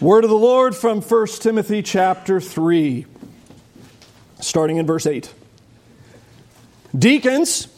Word 0.00 0.24
of 0.24 0.30
the 0.30 0.36
Lord 0.36 0.74
from 0.74 1.00
1 1.00 1.26
Timothy 1.38 1.80
chapter 1.80 2.40
3, 2.40 3.06
starting 4.40 4.78
in 4.78 4.86
verse 4.86 5.06
8. 5.06 5.32
Deacons 6.98 7.68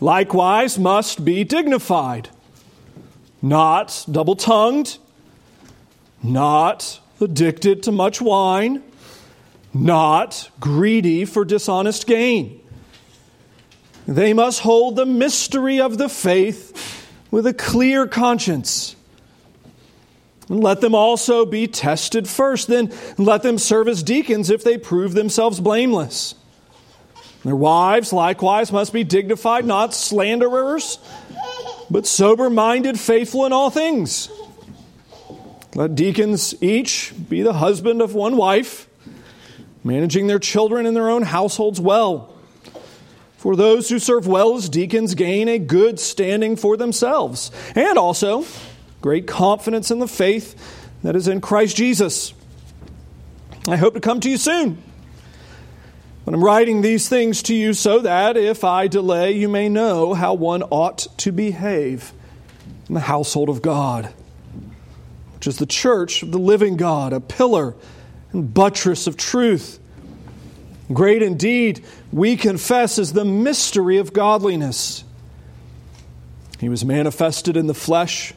likewise 0.00 0.78
must 0.78 1.22
be 1.22 1.44
dignified, 1.44 2.30
not 3.42 4.06
double 4.10 4.36
tongued, 4.36 4.96
not 6.22 6.98
addicted 7.20 7.82
to 7.82 7.92
much 7.92 8.22
wine, 8.22 8.82
not 9.74 10.50
greedy 10.60 11.26
for 11.26 11.44
dishonest 11.44 12.06
gain. 12.06 12.58
They 14.08 14.32
must 14.32 14.60
hold 14.60 14.96
the 14.96 15.06
mystery 15.06 15.78
of 15.78 15.98
the 15.98 16.08
faith 16.08 17.06
with 17.30 17.46
a 17.46 17.52
clear 17.52 18.06
conscience. 18.06 18.96
Let 20.48 20.80
them 20.80 20.94
also 20.94 21.46
be 21.46 21.66
tested 21.66 22.28
first, 22.28 22.68
then 22.68 22.92
let 23.16 23.42
them 23.42 23.58
serve 23.58 23.88
as 23.88 24.02
deacons 24.02 24.50
if 24.50 24.62
they 24.62 24.76
prove 24.76 25.14
themselves 25.14 25.60
blameless. 25.60 26.34
Their 27.44 27.56
wives 27.56 28.12
likewise 28.12 28.72
must 28.72 28.92
be 28.92 29.04
dignified, 29.04 29.64
not 29.64 29.94
slanderers, 29.94 30.98
but 31.90 32.06
sober 32.06 32.50
minded, 32.50 32.98
faithful 32.98 33.46
in 33.46 33.52
all 33.52 33.70
things. 33.70 34.30
Let 35.74 35.94
deacons 35.94 36.54
each 36.62 37.12
be 37.28 37.42
the 37.42 37.54
husband 37.54 38.00
of 38.00 38.14
one 38.14 38.36
wife, 38.36 38.88
managing 39.82 40.26
their 40.26 40.38
children 40.38 40.86
and 40.86 40.96
their 40.96 41.10
own 41.10 41.22
households 41.22 41.80
well. 41.80 42.34
For 43.36 43.56
those 43.56 43.90
who 43.90 43.98
serve 43.98 44.26
well 44.26 44.56
as 44.56 44.70
deacons 44.70 45.14
gain 45.14 45.48
a 45.48 45.58
good 45.58 46.00
standing 46.00 46.56
for 46.56 46.76
themselves, 46.76 47.50
and 47.74 47.98
also 47.98 48.46
great 49.04 49.26
confidence 49.26 49.90
in 49.90 49.98
the 49.98 50.08
faith 50.08 50.58
that 51.02 51.14
is 51.14 51.28
in 51.28 51.38
Christ 51.38 51.76
Jesus. 51.76 52.32
I 53.68 53.76
hope 53.76 53.92
to 53.92 54.00
come 54.00 54.18
to 54.20 54.30
you 54.30 54.38
soon. 54.38 54.82
But 56.24 56.32
I'm 56.32 56.42
writing 56.42 56.80
these 56.80 57.06
things 57.06 57.42
to 57.42 57.54
you 57.54 57.74
so 57.74 57.98
that 57.98 58.38
if 58.38 58.64
I 58.64 58.88
delay, 58.88 59.32
you 59.32 59.46
may 59.46 59.68
know 59.68 60.14
how 60.14 60.32
one 60.32 60.62
ought 60.62 61.06
to 61.18 61.32
behave 61.32 62.14
in 62.88 62.94
the 62.94 63.00
household 63.00 63.50
of 63.50 63.60
God, 63.60 64.08
which 65.34 65.48
is 65.48 65.58
the 65.58 65.66
church 65.66 66.22
of 66.22 66.32
the 66.32 66.38
living 66.38 66.78
God, 66.78 67.12
a 67.12 67.20
pillar 67.20 67.74
and 68.32 68.54
buttress 68.54 69.06
of 69.06 69.18
truth. 69.18 69.80
Great 70.90 71.20
indeed, 71.20 71.84
we 72.10 72.38
confess, 72.38 72.98
is 72.98 73.12
the 73.12 73.26
mystery 73.26 73.98
of 73.98 74.14
godliness. 74.14 75.04
He 76.58 76.70
was 76.70 76.86
manifested 76.86 77.58
in 77.58 77.66
the 77.66 77.74
flesh 77.74 78.32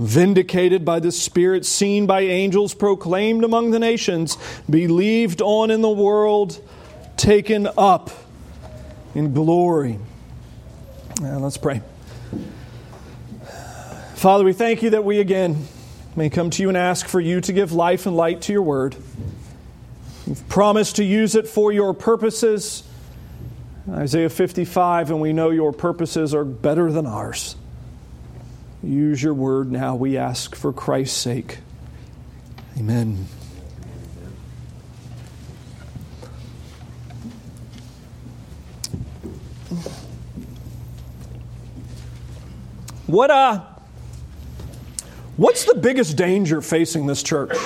vindicated 0.00 0.84
by 0.84 0.98
the 0.98 1.12
Spirit, 1.12 1.66
seen 1.66 2.06
by 2.06 2.22
angels, 2.22 2.72
proclaimed 2.72 3.44
among 3.44 3.70
the 3.70 3.78
nations, 3.78 4.38
believed 4.68 5.42
on 5.42 5.70
in 5.70 5.82
the 5.82 5.90
world, 5.90 6.58
taken 7.16 7.68
up 7.76 8.10
in 9.14 9.34
glory. 9.34 9.98
Now, 11.20 11.38
let's 11.38 11.58
pray. 11.58 11.82
Father, 14.14 14.42
we 14.42 14.54
thank 14.54 14.82
you 14.82 14.90
that 14.90 15.04
we 15.04 15.20
again 15.20 15.66
may 16.16 16.30
come 16.30 16.50
to 16.50 16.62
you 16.62 16.68
and 16.68 16.76
ask 16.78 17.06
for 17.06 17.20
you 17.20 17.40
to 17.42 17.52
give 17.52 17.72
life 17.72 18.06
and 18.06 18.16
light 18.16 18.40
to 18.42 18.52
your 18.52 18.62
word. 18.62 18.96
You've 20.26 20.48
promised 20.48 20.96
to 20.96 21.04
use 21.04 21.34
it 21.34 21.46
for 21.46 21.72
your 21.72 21.92
purposes. 21.92 22.84
Isaiah 23.88 24.30
55, 24.30 25.10
and 25.10 25.20
we 25.20 25.32
know 25.32 25.50
your 25.50 25.72
purposes 25.72 26.34
are 26.34 26.44
better 26.44 26.90
than 26.90 27.06
ours. 27.06 27.56
Use 28.82 29.22
your 29.22 29.34
word 29.34 29.70
now, 29.70 29.94
we 29.94 30.16
ask, 30.16 30.54
for 30.54 30.72
Christ's 30.72 31.16
sake. 31.16 31.58
Amen. 32.78 33.26
What 43.06 43.30
uh 43.30 43.60
what's 45.36 45.64
the 45.64 45.74
biggest 45.74 46.16
danger 46.16 46.62
facing 46.62 47.06
this 47.06 47.24
church? 47.24 47.56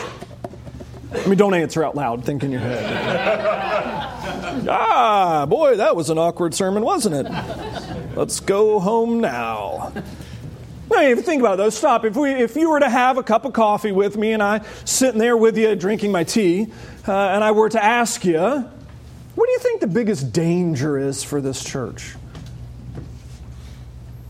I 1.12 1.26
mean, 1.26 1.36
don't 1.36 1.54
answer 1.54 1.84
out 1.84 1.94
loud. 1.94 2.24
Think 2.24 2.42
in 2.42 2.50
your 2.50 2.60
head. 2.60 4.66
ah, 4.68 5.46
boy, 5.46 5.76
that 5.76 5.94
was 5.94 6.10
an 6.10 6.18
awkward 6.18 6.54
sermon, 6.54 6.82
wasn't 6.82 7.26
it? 7.26 8.16
Let's 8.16 8.40
go 8.40 8.80
home 8.80 9.20
now. 9.20 9.92
I 10.96 11.04
if 11.10 11.18
you 11.18 11.22
think 11.22 11.40
about 11.40 11.56
those. 11.56 11.76
stop. 11.76 12.04
If, 12.04 12.16
we, 12.16 12.30
if 12.30 12.56
you 12.56 12.70
were 12.70 12.80
to 12.80 12.88
have 12.88 13.18
a 13.18 13.22
cup 13.22 13.44
of 13.44 13.52
coffee 13.52 13.92
with 13.92 14.16
me 14.16 14.32
and 14.32 14.42
I 14.42 14.64
sitting 14.84 15.18
there 15.18 15.36
with 15.36 15.58
you 15.58 15.74
drinking 15.74 16.12
my 16.12 16.24
tea, 16.24 16.72
uh, 17.06 17.12
and 17.12 17.42
I 17.42 17.50
were 17.50 17.68
to 17.68 17.82
ask 17.82 18.24
you, 18.24 18.38
what 18.38 19.46
do 19.46 19.52
you 19.52 19.58
think 19.58 19.80
the 19.80 19.86
biggest 19.86 20.32
danger 20.32 20.98
is 20.98 21.24
for 21.24 21.40
this 21.40 21.64
church? 21.64 22.14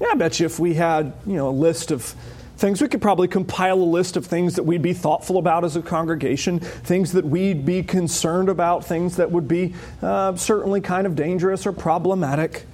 Yeah, 0.00 0.08
I 0.12 0.14
bet 0.14 0.41
you 0.41 0.47
if 0.47 0.58
we 0.58 0.74
had, 0.74 1.12
you 1.26 1.34
know, 1.34 1.48
a 1.48 1.50
list 1.50 1.91
of 1.91 2.14
things, 2.56 2.80
we 2.80 2.88
could 2.88 3.03
probably 3.03 3.28
compile 3.28 3.78
a 3.78 3.84
list 3.84 4.16
of 4.16 4.26
things 4.26 4.56
that 4.56 4.62
we'd 4.62 4.82
be 4.82 4.92
thoughtful 4.92 5.38
about 5.38 5.64
as 5.64 5.76
a 5.76 5.82
congregation, 5.82 6.60
things 6.60 7.12
that 7.12 7.24
we'd 7.24 7.66
be 7.66 7.82
concerned 7.82 8.48
about, 8.48 8.84
things 8.84 9.16
that 9.16 9.30
would 9.30 9.47
be 9.47 9.74
uh, 10.03 10.34
certainly 10.36 10.80
kind 10.80 11.06
of 11.06 11.14
dangerous 11.14 11.66
or 11.66 11.72
problematic. 11.72 12.64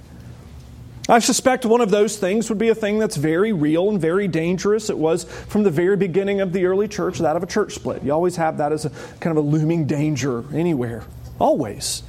I 1.11 1.19
suspect 1.19 1.65
one 1.65 1.81
of 1.81 1.91
those 1.91 2.17
things 2.17 2.47
would 2.47 2.57
be 2.57 2.69
a 2.69 2.75
thing 2.75 2.97
that's 2.97 3.17
very 3.17 3.51
real 3.51 3.89
and 3.89 3.99
very 3.99 4.29
dangerous. 4.29 4.89
It 4.89 4.97
was 4.97 5.25
from 5.25 5.63
the 5.63 5.69
very 5.69 5.97
beginning 5.97 6.39
of 6.39 6.53
the 6.53 6.63
early 6.65 6.87
church, 6.87 7.19
that 7.19 7.35
of 7.35 7.43
a 7.43 7.47
church 7.47 7.73
split. 7.73 8.01
You 8.01 8.13
always 8.13 8.37
have 8.37 8.59
that 8.59 8.71
as 8.71 8.85
a 8.85 8.91
kind 9.19 9.37
of 9.37 9.43
a 9.43 9.45
looming 9.45 9.87
danger 9.87 10.45
anywhere. 10.55 11.03
Always. 11.37 12.03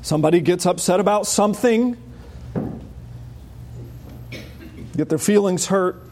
Somebody 0.00 0.40
gets 0.40 0.64
upset 0.64 1.00
about 1.00 1.26
something, 1.26 1.98
get 4.96 5.10
their 5.10 5.18
feelings 5.18 5.66
hurt. 5.66 6.02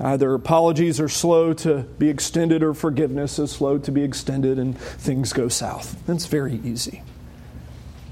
Either 0.00 0.32
apologies 0.32 1.00
are 1.00 1.08
slow 1.10 1.52
to 1.52 1.80
be 1.98 2.08
extended 2.08 2.62
or 2.62 2.72
forgiveness 2.72 3.38
is 3.38 3.50
slow 3.50 3.76
to 3.76 3.92
be 3.92 4.02
extended, 4.02 4.58
and 4.58 4.78
things 4.78 5.34
go 5.34 5.48
south. 5.48 6.08
It's 6.08 6.24
very 6.24 6.60
easy. 6.64 7.02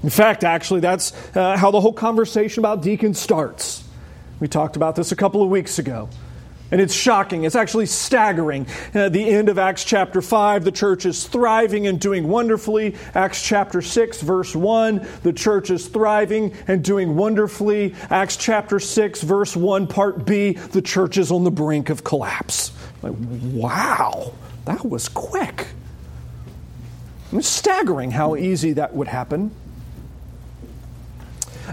In 0.07 0.11
fact, 0.11 0.45
actually, 0.45 0.79
that's 0.79 1.11
uh, 1.35 1.57
how 1.57 1.69
the 1.69 1.81
whole 1.81 1.91
conversation 1.91 2.61
about 2.61 2.81
deacons 2.81 3.19
starts. 3.19 3.83
We 4.39 4.47
talked 4.47 4.77
about 4.77 4.95
this 4.95 5.11
a 5.11 5.17
couple 5.17 5.43
of 5.43 5.49
weeks 5.49 5.79
ago. 5.79 6.07
And 6.71 6.79
it's 6.79 6.93
shocking. 6.93 7.43
It's 7.43 7.57
actually 7.57 7.87
staggering. 7.87 8.67
At 8.93 9.11
the 9.11 9.29
end 9.29 9.49
of 9.49 9.57
Acts 9.57 9.83
chapter 9.83 10.21
5, 10.21 10.63
the 10.63 10.71
church 10.71 11.05
is 11.05 11.27
thriving 11.27 11.87
and 11.87 11.99
doing 11.99 12.29
wonderfully. 12.29 12.95
Acts 13.15 13.45
chapter 13.45 13.81
6, 13.81 14.21
verse 14.21 14.55
1, 14.55 15.05
the 15.23 15.33
church 15.33 15.71
is 15.71 15.89
thriving 15.89 16.53
and 16.69 16.81
doing 16.81 17.17
wonderfully. 17.17 17.93
Acts 18.09 18.37
chapter 18.37 18.79
6, 18.79 19.23
verse 19.23 19.57
1, 19.57 19.87
part 19.87 20.25
B, 20.25 20.53
the 20.53 20.81
church 20.81 21.17
is 21.17 21.33
on 21.33 21.43
the 21.43 21.51
brink 21.51 21.89
of 21.89 22.05
collapse. 22.05 22.71
Like, 23.01 23.15
wow, 23.17 24.31
that 24.63 24.85
was 24.85 25.09
quick. 25.09 25.67
It's 27.33 27.49
staggering 27.49 28.11
how 28.11 28.37
easy 28.37 28.71
that 28.71 28.95
would 28.95 29.09
happen. 29.09 29.51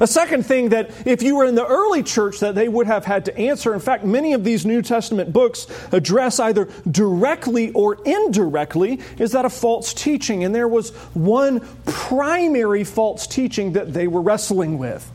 A 0.01 0.07
second 0.07 0.45
thing 0.45 0.71
that 0.71 0.91
if 1.07 1.23
you 1.23 1.37
were 1.37 1.45
in 1.45 1.55
the 1.55 1.67
early 1.67 2.03
church 2.03 2.41
that 2.41 2.55
they 2.55 2.69
would 2.69 2.87
have 2.87 3.05
had 3.05 3.25
to 3.27 3.39
answer, 3.39 3.73
in 3.73 3.81
fact, 3.81 4.05
many 4.05 4.33
of 4.33 4.43
these 4.43 4.67
New 4.67 4.83
Testament 4.83 5.33
books 5.33 5.67
address 5.93 6.41
either 6.41 6.69
directly 6.91 7.71
or 7.73 7.99
indirectly, 8.05 9.01
is 9.19 9.33
that 9.33 9.45
a 9.45 9.51
false 9.51 9.95
teaching. 9.95 10.43
And 10.43 10.55
there 10.55 10.69
was 10.69 10.91
one 11.15 11.61
primary 11.85 12.83
false 12.83 13.27
teaching 13.27 13.75
that 13.75 13.93
they 13.93 14.09
were 14.09 14.21
wrestling 14.21 14.79
with. 14.79 15.11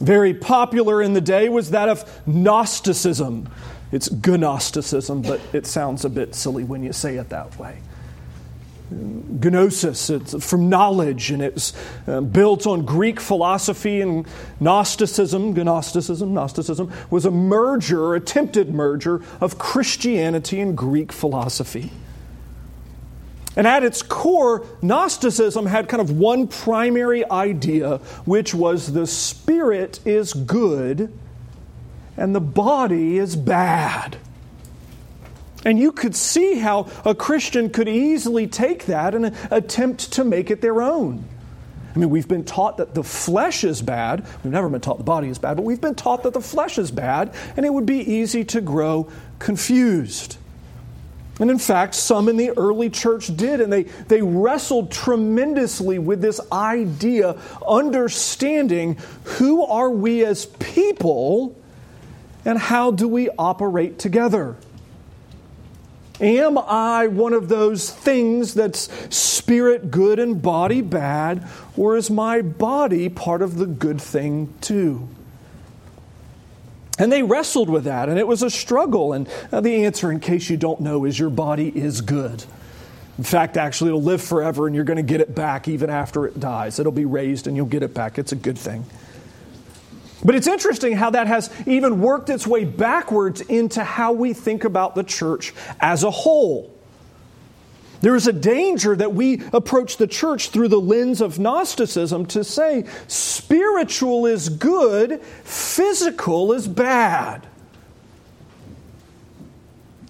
Very 0.00 0.34
popular 0.34 1.02
in 1.02 1.14
the 1.14 1.20
day 1.20 1.48
was 1.48 1.70
that 1.70 1.88
of 1.88 2.04
Gnosticism. 2.26 3.48
It's 3.92 4.10
Gnosticism, 4.10 5.22
but 5.22 5.40
it 5.52 5.66
sounds 5.66 6.04
a 6.04 6.10
bit 6.10 6.34
silly 6.34 6.64
when 6.64 6.82
you 6.82 6.92
say 6.92 7.16
it 7.16 7.30
that 7.30 7.58
way 7.58 7.78
gnosis, 8.90 10.10
it's 10.10 10.44
from 10.44 10.68
knowledge, 10.68 11.30
and 11.30 11.42
it's 11.42 11.72
uh, 12.06 12.20
built 12.20 12.66
on 12.66 12.84
Greek 12.84 13.20
philosophy 13.20 14.00
and 14.00 14.26
Gnosticism. 14.58 15.52
Gnosticism, 15.54 16.34
Gnosticism 16.34 16.92
was 17.10 17.24
a 17.24 17.30
merger, 17.30 18.14
attempted 18.14 18.74
merger 18.74 19.22
of 19.40 19.58
Christianity 19.58 20.60
and 20.60 20.76
Greek 20.76 21.12
philosophy. 21.12 21.90
And 23.56 23.66
at 23.66 23.82
its 23.82 24.02
core, 24.02 24.64
Gnosticism 24.80 25.66
had 25.66 25.88
kind 25.88 26.00
of 26.00 26.10
one 26.10 26.46
primary 26.46 27.28
idea, 27.28 27.98
which 28.24 28.54
was 28.54 28.92
the 28.92 29.06
spirit 29.06 30.00
is 30.04 30.32
good 30.32 31.12
and 32.16 32.34
the 32.34 32.40
body 32.40 33.18
is 33.18 33.34
bad. 33.34 34.18
And 35.64 35.78
you 35.78 35.92
could 35.92 36.16
see 36.16 36.58
how 36.58 36.88
a 37.04 37.14
Christian 37.14 37.70
could 37.70 37.88
easily 37.88 38.46
take 38.46 38.86
that 38.86 39.14
and 39.14 39.36
attempt 39.50 40.12
to 40.12 40.24
make 40.24 40.50
it 40.50 40.60
their 40.62 40.80
own. 40.80 41.24
I 41.94 41.98
mean, 41.98 42.10
we've 42.10 42.28
been 42.28 42.44
taught 42.44 42.76
that 42.76 42.94
the 42.94 43.02
flesh 43.02 43.64
is 43.64 43.82
bad. 43.82 44.24
We've 44.44 44.52
never 44.52 44.68
been 44.68 44.80
taught 44.80 44.98
the 44.98 45.04
body 45.04 45.28
is 45.28 45.38
bad, 45.38 45.56
but 45.56 45.64
we've 45.64 45.80
been 45.80 45.96
taught 45.96 46.22
that 46.22 46.32
the 46.32 46.40
flesh 46.40 46.78
is 46.78 46.90
bad, 46.90 47.34
and 47.56 47.66
it 47.66 47.74
would 47.74 47.86
be 47.86 47.98
easy 47.98 48.44
to 48.44 48.60
grow 48.60 49.10
confused. 49.38 50.36
And 51.40 51.50
in 51.50 51.58
fact, 51.58 51.94
some 51.94 52.28
in 52.28 52.36
the 52.36 52.50
early 52.50 52.90
church 52.90 53.34
did, 53.34 53.60
and 53.60 53.72
they, 53.72 53.84
they 53.84 54.22
wrestled 54.22 54.92
tremendously 54.92 55.98
with 55.98 56.20
this 56.20 56.38
idea, 56.52 57.36
understanding 57.66 58.98
who 59.24 59.64
are 59.64 59.90
we 59.90 60.24
as 60.24 60.46
people 60.46 61.56
and 62.44 62.58
how 62.58 62.90
do 62.90 63.08
we 63.08 63.30
operate 63.38 63.98
together. 63.98 64.56
Am 66.20 66.58
I 66.58 67.06
one 67.06 67.32
of 67.32 67.48
those 67.48 67.90
things 67.90 68.54
that's 68.54 68.88
spirit 69.14 69.90
good 69.90 70.18
and 70.18 70.40
body 70.40 70.82
bad, 70.82 71.48
or 71.76 71.96
is 71.96 72.10
my 72.10 72.42
body 72.42 73.08
part 73.08 73.40
of 73.40 73.56
the 73.56 73.66
good 73.66 74.00
thing 74.00 74.52
too? 74.60 75.08
And 76.98 77.10
they 77.10 77.22
wrestled 77.22 77.70
with 77.70 77.84
that, 77.84 78.10
and 78.10 78.18
it 78.18 78.26
was 78.26 78.42
a 78.42 78.50
struggle. 78.50 79.14
And 79.14 79.26
uh, 79.50 79.62
the 79.62 79.86
answer, 79.86 80.12
in 80.12 80.20
case 80.20 80.50
you 80.50 80.58
don't 80.58 80.80
know, 80.80 81.06
is 81.06 81.18
your 81.18 81.30
body 81.30 81.68
is 81.74 82.02
good. 82.02 82.44
In 83.16 83.24
fact, 83.24 83.56
actually, 83.56 83.88
it'll 83.88 84.02
live 84.02 84.22
forever, 84.22 84.66
and 84.66 84.76
you're 84.76 84.84
going 84.84 84.98
to 84.98 85.02
get 85.02 85.22
it 85.22 85.34
back 85.34 85.66
even 85.68 85.88
after 85.88 86.26
it 86.26 86.38
dies. 86.38 86.78
It'll 86.78 86.92
be 86.92 87.06
raised, 87.06 87.46
and 87.46 87.56
you'll 87.56 87.66
get 87.66 87.82
it 87.82 87.94
back. 87.94 88.18
It's 88.18 88.32
a 88.32 88.36
good 88.36 88.58
thing. 88.58 88.84
But 90.24 90.34
it's 90.34 90.46
interesting 90.46 90.92
how 90.92 91.10
that 91.10 91.26
has 91.26 91.50
even 91.66 92.00
worked 92.00 92.28
its 92.28 92.46
way 92.46 92.64
backwards 92.64 93.40
into 93.40 93.82
how 93.82 94.12
we 94.12 94.32
think 94.34 94.64
about 94.64 94.94
the 94.94 95.04
church 95.04 95.54
as 95.80 96.02
a 96.02 96.10
whole. 96.10 96.74
There 98.00 98.16
is 98.16 98.26
a 98.26 98.32
danger 98.32 98.96
that 98.96 99.14
we 99.14 99.42
approach 99.52 99.98
the 99.98 100.06
church 100.06 100.50
through 100.50 100.68
the 100.68 100.80
lens 100.80 101.20
of 101.20 101.38
Gnosticism 101.38 102.26
to 102.26 102.44
say 102.44 102.86
spiritual 103.08 104.26
is 104.26 104.48
good, 104.48 105.22
physical 105.22 106.52
is 106.52 106.66
bad. 106.66 107.46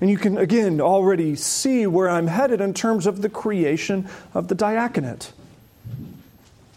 And 0.00 0.08
you 0.08 0.16
can, 0.16 0.38
again, 0.38 0.80
already 0.80 1.34
see 1.36 1.86
where 1.86 2.08
I'm 2.08 2.28
headed 2.28 2.60
in 2.60 2.74
terms 2.74 3.06
of 3.06 3.22
the 3.22 3.28
creation 3.28 4.08
of 4.34 4.48
the 4.48 4.54
diaconate. 4.54 5.32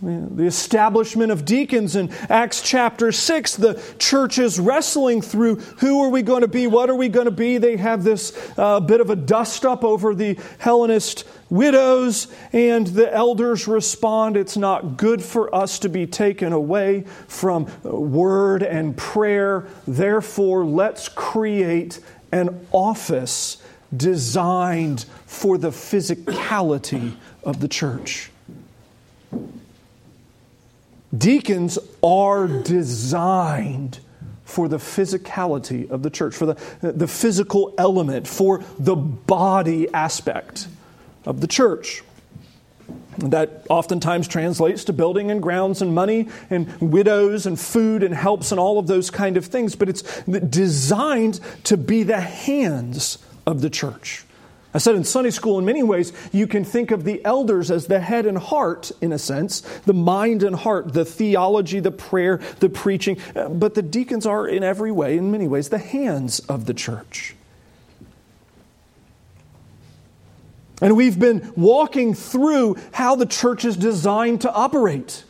The 0.04 0.44
establishment 0.44 1.32
of 1.32 1.46
deacons 1.46 1.96
in 1.96 2.12
Acts 2.28 2.62
chapter 2.62 3.14
6, 3.14 3.56
the 3.56 3.82
church 4.00 4.38
is 4.38 4.60
wrestling 4.60 5.22
through 5.22 5.56
who 5.56 6.02
are 6.02 6.10
we 6.10 6.22
going 6.22 6.42
to 6.42 6.50
be, 6.50 6.68
what 6.68 6.90
are 6.90 6.96
we 6.96 7.08
going 7.08 7.24
to 7.24 7.32
be. 7.32 7.58
They 7.58 7.78
have 7.78 8.04
this 8.04 8.38
uh, 8.58 8.82
bit 8.82 9.00
of 9.00 9.10
a 9.10 9.16
dust 9.16 9.64
up 9.64 9.86
over 9.86 10.14
the 10.14 10.38
Hellenist 10.60 11.24
widows, 11.50 12.28
and 12.52 12.86
the 12.88 13.14
elders 13.14 13.66
respond 13.66 14.36
it's 14.36 14.58
not 14.58 14.98
good 14.98 15.24
for 15.24 15.56
us 15.56 15.80
to 15.80 15.88
be 15.88 16.06
taken 16.06 16.52
away 16.52 17.06
from 17.30 17.72
word 17.84 18.62
and 18.62 18.98
prayer. 18.98 19.68
Therefore, 19.88 20.66
let's 20.66 21.08
create 21.08 22.02
an 22.34 22.68
office 22.74 23.64
designed 23.96 25.06
for 25.26 25.58
the 25.58 25.70
physicality 25.70 27.16
of 27.46 27.62
the 27.62 27.70
church. 27.70 28.33
Deacons 31.16 31.78
are 32.02 32.48
designed 32.48 34.00
for 34.46 34.68
the 34.68 34.78
physicality 34.78 35.90
of 35.90 36.04
the 36.04 36.10
church, 36.10 36.36
for 36.36 36.46
the, 36.46 36.58
the 36.82 37.08
physical 37.08 37.74
element, 37.78 38.28
for 38.28 38.64
the 38.80 38.96
body 38.96 39.92
aspect 39.94 40.68
of 41.26 41.42
the 41.42 41.48
church. 41.48 42.04
That 43.20 43.66
oftentimes 43.70 44.28
translates 44.28 44.84
to 44.86 44.94
building 44.94 45.30
and 45.30 45.42
grounds 45.42 45.82
and 45.82 45.94
money 45.94 46.30
and 46.50 46.68
widows 46.82 47.46
and 47.46 47.60
food 47.60 48.04
and 48.04 48.14
helps 48.14 48.52
and 48.52 48.60
all 48.60 48.80
of 48.80 48.88
those 48.88 49.12
kind 49.12 49.38
of 49.38 49.46
things, 49.46 49.76
but 49.76 49.88
it's 49.88 50.02
designed 50.24 51.40
to 51.66 51.78
be 51.78 52.04
the 52.04 52.20
hands 52.20 53.20
of 53.46 53.62
the 53.62 53.70
church. 53.70 54.26
I 54.74 54.80
said 54.80 54.96
in 54.96 55.04
Sunday 55.04 55.30
school, 55.30 55.60
in 55.60 55.66
many 55.66 55.84
ways, 55.84 56.14
you 56.32 56.48
can 56.48 56.64
think 56.64 56.90
of 56.90 57.04
the 57.04 57.24
elders 57.24 57.70
as 57.70 57.86
the 57.86 58.00
head 58.00 58.26
and 58.26 58.38
heart, 58.38 58.92
in 59.02 59.12
a 59.12 59.20
sense, 59.20 59.62
the 59.86 59.94
mind 59.94 60.42
and 60.42 60.56
heart, 60.56 60.94
the 60.94 61.06
theology, 61.06 61.80
the 61.80 61.92
prayer, 61.92 62.42
the 62.60 62.70
preaching. 62.70 63.20
Uh, 63.36 63.50
but 63.50 63.76
the 63.76 63.84
deacons 63.84 64.26
are, 64.26 64.48
in 64.48 64.64
every 64.64 64.92
way, 64.92 65.16
in 65.18 65.32
many 65.32 65.48
ways, 65.48 65.70
the 65.70 65.78
hands 65.78 66.40
of 66.42 66.66
the 66.66 66.74
church. 66.74 67.36
And 70.82 70.98
we've 70.98 71.20
been 71.20 71.54
walking 71.56 72.16
through 72.16 72.78
how 72.92 73.16
the 73.16 73.28
church 73.28 73.64
is 73.66 73.78
designed 73.78 74.42
to 74.42 74.52
operate. 74.52 75.24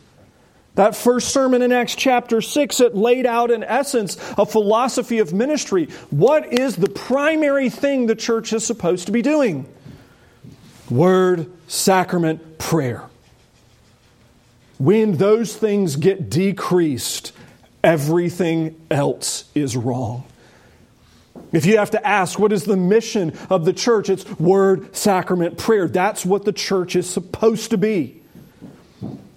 That 0.75 0.96
first 0.96 1.30
sermon 1.30 1.62
in 1.62 1.72
Acts 1.72 1.96
chapter 1.96 2.42
6, 2.42 2.80
it 2.80 2.96
laid 2.96 3.28
out, 3.28 3.52
in 3.52 3.64
essence, 3.64 4.18
a 4.38 4.46
philosophy 4.46 5.20
of 5.20 5.31
ministry. 5.31 5.86
What 6.10 6.52
is 6.52 6.75
the 6.75 6.90
primary 6.90 7.70
thing 7.70 8.08
the 8.08 8.16
church 8.16 8.54
is 8.54 8.66
supposed 8.66 9.06
to 9.06 9.12
be 9.12 9.22
doing? 9.22 9.68
Word, 10.90 11.52
sacrament, 11.68 12.58
prayer. 12.58 13.04
When 14.80 15.18
those 15.18 15.56
things 15.56 15.96
get 15.96 16.31
decreased, 16.31 17.34
everything 17.84 18.81
else 18.90 19.46
is 19.54 19.78
wrong. 19.78 20.24
If 21.52 21.68
you 21.68 21.78
have 21.78 21.92
to 21.92 22.06
ask, 22.06 22.40
what 22.40 22.52
is 22.52 22.64
the 22.64 22.78
mission 22.78 23.38
of 23.52 23.64
the 23.64 23.74
church? 23.74 24.10
It's 24.10 24.28
word, 24.40 24.96
sacrament, 24.96 25.60
prayer. 25.60 25.88
That's 25.88 26.25
what 26.25 26.46
the 26.46 26.52
church 26.52 26.96
is 26.96 27.08
supposed 27.08 27.70
to 27.70 27.78
be. 27.78 28.23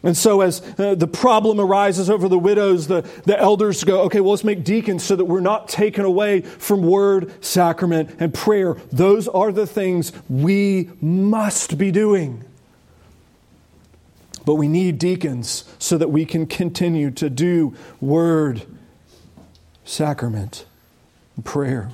And 0.02 0.16
so, 0.16 0.40
as 0.40 0.62
uh, 0.78 0.94
the 0.94 1.06
problem 1.06 1.58
arises 1.58 2.10
over 2.10 2.28
the 2.28 2.38
widows, 2.38 2.86
the, 2.86 3.02
the 3.24 3.38
elders 3.38 3.82
go, 3.82 4.02
okay, 4.02 4.20
well, 4.20 4.32
let's 4.32 4.44
make 4.44 4.62
deacons 4.62 5.02
so 5.02 5.16
that 5.16 5.24
we're 5.24 5.40
not 5.40 5.68
taken 5.68 6.04
away 6.04 6.42
from 6.42 6.82
word, 6.82 7.32
sacrament, 7.44 8.14
and 8.20 8.32
prayer. 8.32 8.76
Those 8.92 9.26
are 9.26 9.50
the 9.50 9.66
things 9.66 10.12
we 10.28 10.90
must 11.00 11.78
be 11.78 11.90
doing. 11.90 12.44
But 14.44 14.54
we 14.54 14.68
need 14.68 14.98
deacons 14.98 15.64
so 15.80 15.98
that 15.98 16.08
we 16.08 16.24
can 16.24 16.46
continue 16.46 17.10
to 17.12 17.28
do 17.28 17.74
word, 18.00 18.62
sacrament, 19.84 20.66
and 21.34 21.44
prayer. 21.44 21.90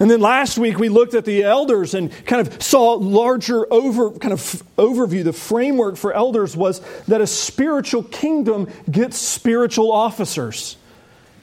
And 0.00 0.10
then 0.10 0.20
last 0.20 0.58
week 0.58 0.78
we 0.78 0.88
looked 0.88 1.14
at 1.14 1.24
the 1.24 1.44
elders 1.44 1.94
and 1.94 2.10
kind 2.26 2.46
of 2.46 2.60
saw 2.60 2.94
larger 2.94 3.72
over 3.72 4.10
kind 4.10 4.32
of 4.32 4.40
overview. 4.76 5.22
The 5.22 5.32
framework 5.32 5.96
for 5.96 6.12
elders 6.12 6.56
was 6.56 6.80
that 7.06 7.20
a 7.20 7.26
spiritual 7.26 8.02
kingdom 8.02 8.68
gets 8.90 9.18
spiritual 9.18 9.92
officers. 9.92 10.76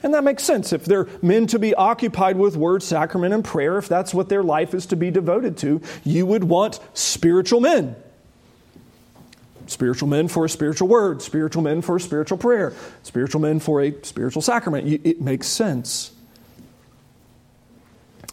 And 0.03 0.13
that 0.15 0.23
makes 0.23 0.43
sense. 0.43 0.73
If 0.73 0.83
they're 0.83 1.07
men 1.21 1.47
to 1.47 1.59
be 1.59 1.73
occupied 1.75 2.35
with 2.35 2.57
word, 2.57 2.83
sacrament, 2.83 3.33
and 3.33 3.45
prayer, 3.45 3.77
if 3.77 3.87
that's 3.87 4.13
what 4.13 4.29
their 4.29 4.43
life 4.43 4.73
is 4.73 4.87
to 4.87 4.95
be 4.95 5.11
devoted 5.11 5.57
to, 5.57 5.81
you 6.03 6.25
would 6.25 6.43
want 6.43 6.79
spiritual 6.93 7.61
men. 7.61 7.95
Spiritual 9.67 10.09
men 10.09 10.27
for 10.27 10.43
a 10.43 10.49
spiritual 10.49 10.89
word, 10.89 11.21
spiritual 11.21 11.61
men 11.61 11.81
for 11.81 11.95
a 11.95 11.99
spiritual 11.99 12.37
prayer, 12.37 12.73
spiritual 13.03 13.39
men 13.39 13.59
for 13.59 13.81
a 13.81 13.93
spiritual 14.03 14.41
sacrament. 14.41 14.87
It 15.05 15.21
makes 15.21 15.47
sense. 15.47 16.11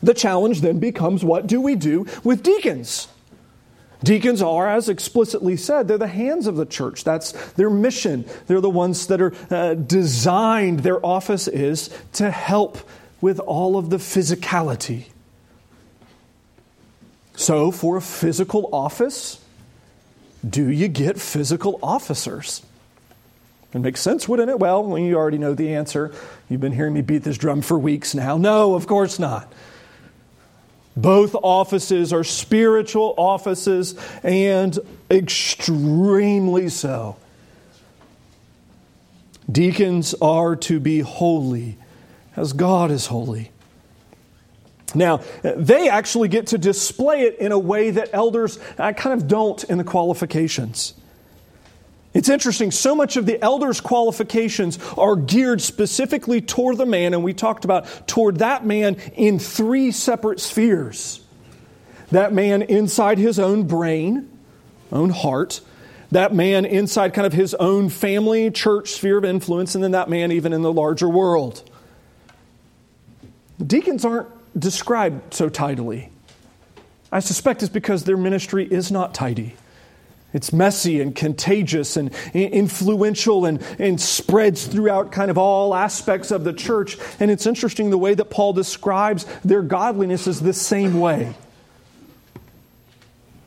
The 0.03 0.15
challenge 0.15 0.61
then 0.61 0.79
becomes 0.79 1.25
what 1.25 1.47
do 1.47 1.61
we 1.61 1.75
do 1.75 2.07
with 2.23 2.43
deacons? 2.43 3.09
Deacons 4.03 4.41
are, 4.41 4.69
as 4.69 4.89
explicitly 4.89 5.57
said, 5.57 5.89
they're 5.89 5.99
the 5.99 6.07
hands 6.07 6.47
of 6.47 6.55
the 6.55 6.67
church. 6.67 7.03
That's 7.03 7.33
their 7.55 7.71
mission. 7.71 8.25
They're 8.47 8.61
the 8.61 8.71
ones 8.71 9.09
that 9.09 9.21
are 9.21 9.35
uh, 9.51 9.75
designed, 9.75 10.81
their 10.81 11.05
office 11.05 11.49
is 11.49 11.91
to 12.13 12.31
help 12.31 12.79
with 13.21 13.41
all 13.41 13.77
of 13.77 13.91
the 13.91 13.97
physicality. 13.97 15.07
So, 17.35 17.73
for 17.73 17.97
a 17.97 18.01
physical 18.01 18.69
office, 18.73 19.45
do 20.49 20.69
you 20.71 20.87
get 20.87 21.19
physical 21.19 21.81
officers? 21.83 22.63
It 23.75 23.81
makes 23.81 24.01
sense, 24.01 24.29
wouldn't 24.29 24.49
it? 24.49 24.59
Well, 24.59 24.97
you 24.99 25.17
already 25.17 25.39
know 25.39 25.55
the 25.55 25.75
answer. 25.75 26.13
You've 26.49 26.61
been 26.61 26.73
hearing 26.73 26.95
me 26.95 27.03
beat 27.03 27.25
this 27.25 27.37
drum 27.37 27.63
for 27.63 27.79
weeks 27.79 28.15
now. 28.15 28.39
No, 28.39 28.75
of 28.75 28.87
course 28.87 29.19
not. 29.19 29.53
Both 31.01 31.37
offices 31.37 32.13
are 32.13 32.25
spiritual 32.25 33.15
offices 33.17 33.95
and 34.25 34.77
extremely 35.09 36.69
so. 36.69 37.17
Deacons 39.51 40.15
are 40.21 40.57
to 40.57 40.81
be 40.81 41.01
holy 41.01 41.79
as 42.35 42.53
God 42.53 42.91
is 42.91 43.07
holy. 43.07 43.53
Now, 44.93 45.21
they 45.43 45.89
actually 45.89 46.29
get 46.29 46.49
to 46.49 46.59
display 46.59 47.23
it 47.23 47.39
in 47.39 47.53
a 47.53 47.59
way 47.59 47.91
that 47.91 48.11
elders 48.13 48.59
kind 48.77 49.13
of 49.21 49.29
don't 49.29 49.63
in 49.65 49.79
the 49.79 49.85
qualifications. 49.85 50.95
It's 52.15 52.29
interesting, 52.29 52.71
so 52.71 52.95
much 52.95 53.17
of 53.17 53.27
the 53.27 53.43
elders' 53.43 53.81
qualifications 53.81 54.79
are 54.97 55.15
geared 55.15 55.61
specifically 55.61 56.41
toward 56.41 56.79
the 56.79 56.87
man, 56.87 57.13
and 57.15 57.23
we 57.23 57.35
talked 57.35 57.65
about 57.65 58.09
toward 58.09 58.39
that 58.39 58.65
man 58.65 58.97
in 59.15 59.39
three 59.39 59.93
separate 59.93 60.41
spheres. 60.41 61.21
That 62.11 62.33
man 62.33 62.63
inside 62.63 63.19
his 63.19 63.39
own 63.39 63.65
brain, 63.65 64.29
own 64.91 65.11
heart, 65.11 65.61
that 66.11 66.35
man 66.35 66.65
inside 66.65 67.13
kind 67.13 67.27
of 67.27 67.35
his 67.35 67.53
own 67.55 67.91
family, 67.91 68.51
church 68.51 68.93
sphere 68.93 69.19
of 69.19 69.25
influence, 69.27 69.75
and 69.75 69.85
then 69.85 69.91
that 69.91 70.09
man 70.09 70.33
even 70.33 70.55
in 70.55 70.63
the 70.63 70.73
larger 70.73 71.09
world. 71.09 71.63
Deacons 73.65 74.07
aren't 74.07 74.29
described 74.59 75.35
so 75.35 75.51
tidily. 75.51 76.11
I 77.13 77.21
suspect 77.21 77.63
it's 77.63 77.73
because 77.73 78.05
their 78.05 78.17
ministry 78.17 78.67
is 78.67 78.91
not 78.91 79.15
tidy. 79.15 79.55
It's 80.33 80.53
messy 80.53 81.01
and 81.01 81.15
contagious 81.15 81.97
and 81.97 82.13
influential 82.35 83.47
and, 83.47 83.63
and 83.79 83.99
spreads 83.99 84.67
throughout 84.67 85.11
kind 85.11 85.31
of 85.31 85.39
all 85.39 85.75
aspects 85.75 86.31
of 86.31 86.45
the 86.45 86.53
church. 86.53 86.99
And 87.19 87.31
it's 87.31 87.47
interesting 87.47 87.89
the 87.89 87.99
way 87.99 88.15
that 88.15 88.27
Paul 88.27 88.53
describes 88.53 89.25
their 89.45 89.63
godliness 89.63 90.27
is 90.27 90.41
the 90.41 90.53
same 90.53 91.01
way. 91.01 91.35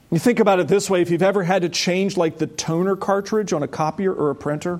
You 0.09 0.19
think 0.19 0.39
about 0.39 0.59
it 0.59 0.67
this 0.67 0.89
way 0.89 1.01
if 1.01 1.11
you've 1.11 1.21
ever 1.21 1.43
had 1.43 1.61
to 1.61 1.69
change 1.69 2.17
like 2.17 2.39
the 2.39 2.47
toner 2.47 2.95
cartridge 2.95 3.53
on 3.53 3.63
a 3.63 3.67
copier 3.67 4.13
or 4.13 4.31
a 4.31 4.35
printer, 4.35 4.79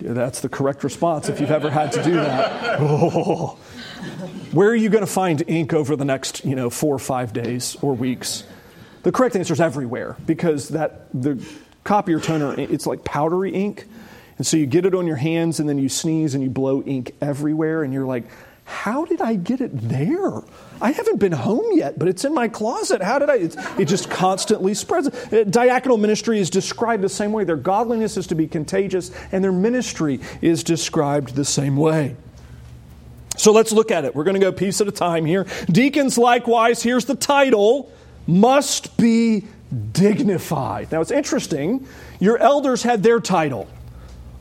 yeah, 0.00 0.12
that's 0.12 0.40
the 0.40 0.48
correct 0.48 0.84
response 0.84 1.28
if 1.28 1.40
you've 1.40 1.50
ever 1.50 1.70
had 1.70 1.92
to 1.92 2.02
do 2.02 2.14
that. 2.14 2.80
Oh. 2.80 3.48
Where 4.52 4.68
are 4.68 4.76
you 4.76 4.90
going 4.90 5.04
to 5.04 5.10
find 5.10 5.42
ink 5.48 5.72
over 5.72 5.96
the 5.96 6.04
next, 6.04 6.44
you 6.44 6.54
know, 6.54 6.70
four 6.70 6.94
or 6.94 6.98
five 6.98 7.32
days 7.32 7.76
or 7.82 7.94
weeks? 7.94 8.44
The 9.02 9.12
correct 9.12 9.36
answer 9.36 9.52
is 9.52 9.60
everywhere 9.60 10.16
because 10.26 10.70
that 10.70 11.06
the 11.14 11.44
copier 11.84 12.18
toner 12.20 12.58
it's 12.58 12.86
like 12.86 13.04
powdery 13.04 13.52
ink. 13.52 13.86
And 14.38 14.46
so 14.46 14.56
you 14.56 14.66
get 14.66 14.84
it 14.84 14.94
on 14.94 15.06
your 15.06 15.16
hands 15.16 15.60
and 15.60 15.68
then 15.68 15.78
you 15.78 15.88
sneeze 15.88 16.34
and 16.34 16.42
you 16.42 16.50
blow 16.50 16.82
ink 16.82 17.14
everywhere 17.20 17.82
and 17.82 17.92
you're 17.92 18.04
like, 18.04 18.24
how 18.66 19.04
did 19.04 19.20
I 19.20 19.36
get 19.36 19.60
it 19.60 19.70
there? 19.72 20.42
I 20.80 20.90
haven't 20.90 21.18
been 21.18 21.32
home 21.32 21.66
yet, 21.72 22.00
but 22.00 22.08
it's 22.08 22.24
in 22.24 22.34
my 22.34 22.48
closet. 22.48 23.00
How 23.00 23.20
did 23.20 23.30
I? 23.30 23.36
It's, 23.36 23.56
it 23.78 23.84
just 23.84 24.10
constantly 24.10 24.74
spreads. 24.74 25.06
Uh, 25.06 25.44
diaconal 25.46 26.00
ministry 26.00 26.40
is 26.40 26.50
described 26.50 27.04
the 27.04 27.08
same 27.08 27.30
way. 27.30 27.44
Their 27.44 27.56
godliness 27.56 28.16
is 28.16 28.26
to 28.26 28.34
be 28.34 28.48
contagious, 28.48 29.12
and 29.30 29.42
their 29.42 29.52
ministry 29.52 30.20
is 30.42 30.64
described 30.64 31.36
the 31.36 31.44
same 31.44 31.76
way. 31.76 32.16
So 33.36 33.52
let's 33.52 33.70
look 33.70 33.92
at 33.92 34.04
it. 34.04 34.16
We're 34.16 34.24
going 34.24 34.34
to 34.34 34.40
go 34.40 34.50
piece 34.50 34.80
at 34.80 34.88
a 34.88 34.92
time 34.92 35.26
here. 35.26 35.46
Deacons, 35.66 36.18
likewise, 36.18 36.82
here's 36.82 37.04
the 37.04 37.14
title 37.14 37.92
must 38.26 38.96
be 38.96 39.44
dignified. 39.92 40.90
Now 40.92 41.00
it's 41.00 41.10
interesting. 41.10 41.86
Your 42.20 42.38
elders 42.38 42.82
had 42.82 43.02
their 43.02 43.20
title 43.20 43.68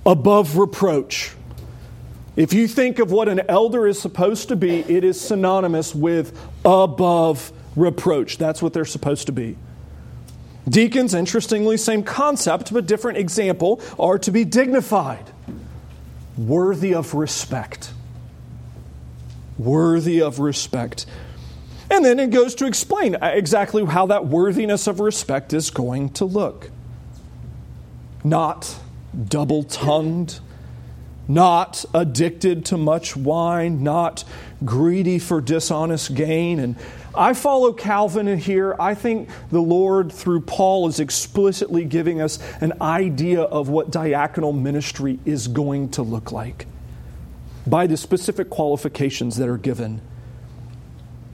above 0.06 0.58
reproach. 0.58 1.34
If 2.36 2.54
you 2.54 2.68
think 2.68 3.00
of 3.00 3.12
what 3.12 3.30
an 3.30 3.42
elder 3.48 3.88
is 3.88 4.00
supposed 4.00 4.50
to 4.50 4.56
be, 4.56 4.80
it 4.82 5.04
is 5.04 5.20
synonymous 5.20 5.96
with 5.96 6.38
above 6.66 7.52
reproach. 7.76 8.38
That's 8.38 8.62
what 8.62 8.74
they're 8.74 8.86
supposed 8.86 9.28
to 9.28 9.32
be. 9.32 9.58
Deacons, 10.68 11.14
interestingly, 11.14 11.78
same 11.78 12.04
concept, 12.04 12.74
but 12.74 12.88
different 12.88 13.18
example, 13.18 13.80
are 14.00 14.18
to 14.20 14.32
be 14.32 14.44
dignified, 14.44 15.24
worthy 16.38 16.94
of 16.94 17.14
respect. 17.14 17.92
Worthy 19.58 20.22
of 20.22 20.40
respect. 20.40 21.06
And 21.96 22.04
then 22.04 22.20
it 22.20 22.30
goes 22.30 22.56
to 22.56 22.66
explain 22.66 23.16
uh, 23.16 23.28
exactly 23.28 23.86
how 23.86 24.08
that 24.08 24.28
worthiness 24.28 24.86
of 24.86 25.00
respect 25.00 25.54
is 25.54 25.70
going 25.70 26.10
to 26.10 26.26
look. 26.26 26.70
Not 28.22 28.76
double 29.30 29.64
tongued, 29.64 30.42
not 31.26 31.86
addicted 31.94 32.66
to 32.66 32.78
much 32.78 33.16
wine, 33.16 33.82
not 33.82 34.26
greedy 34.66 35.20
for 35.20 35.40
dishonest 35.40 36.14
gain. 36.16 36.60
And 36.60 36.76
I 37.16 37.34
follow 37.34 37.72
Calvin 37.72 38.38
here. 38.40 38.76
I 38.78 38.94
think 38.94 39.30
the 39.50 39.62
Lord, 39.62 40.12
through 40.12 40.42
Paul, 40.42 40.90
is 40.90 41.00
explicitly 41.00 41.86
giving 41.86 42.20
us 42.20 42.40
an 42.60 42.74
idea 42.82 43.44
of 43.44 43.70
what 43.70 43.90
diaconal 43.90 44.54
ministry 44.54 45.18
is 45.24 45.48
going 45.48 45.92
to 45.92 46.02
look 46.02 46.34
like 46.34 46.68
by 47.66 47.88
the 47.88 47.96
specific 47.96 48.50
qualifications 48.50 49.38
that 49.38 49.48
are 49.48 49.58
given. 49.58 50.02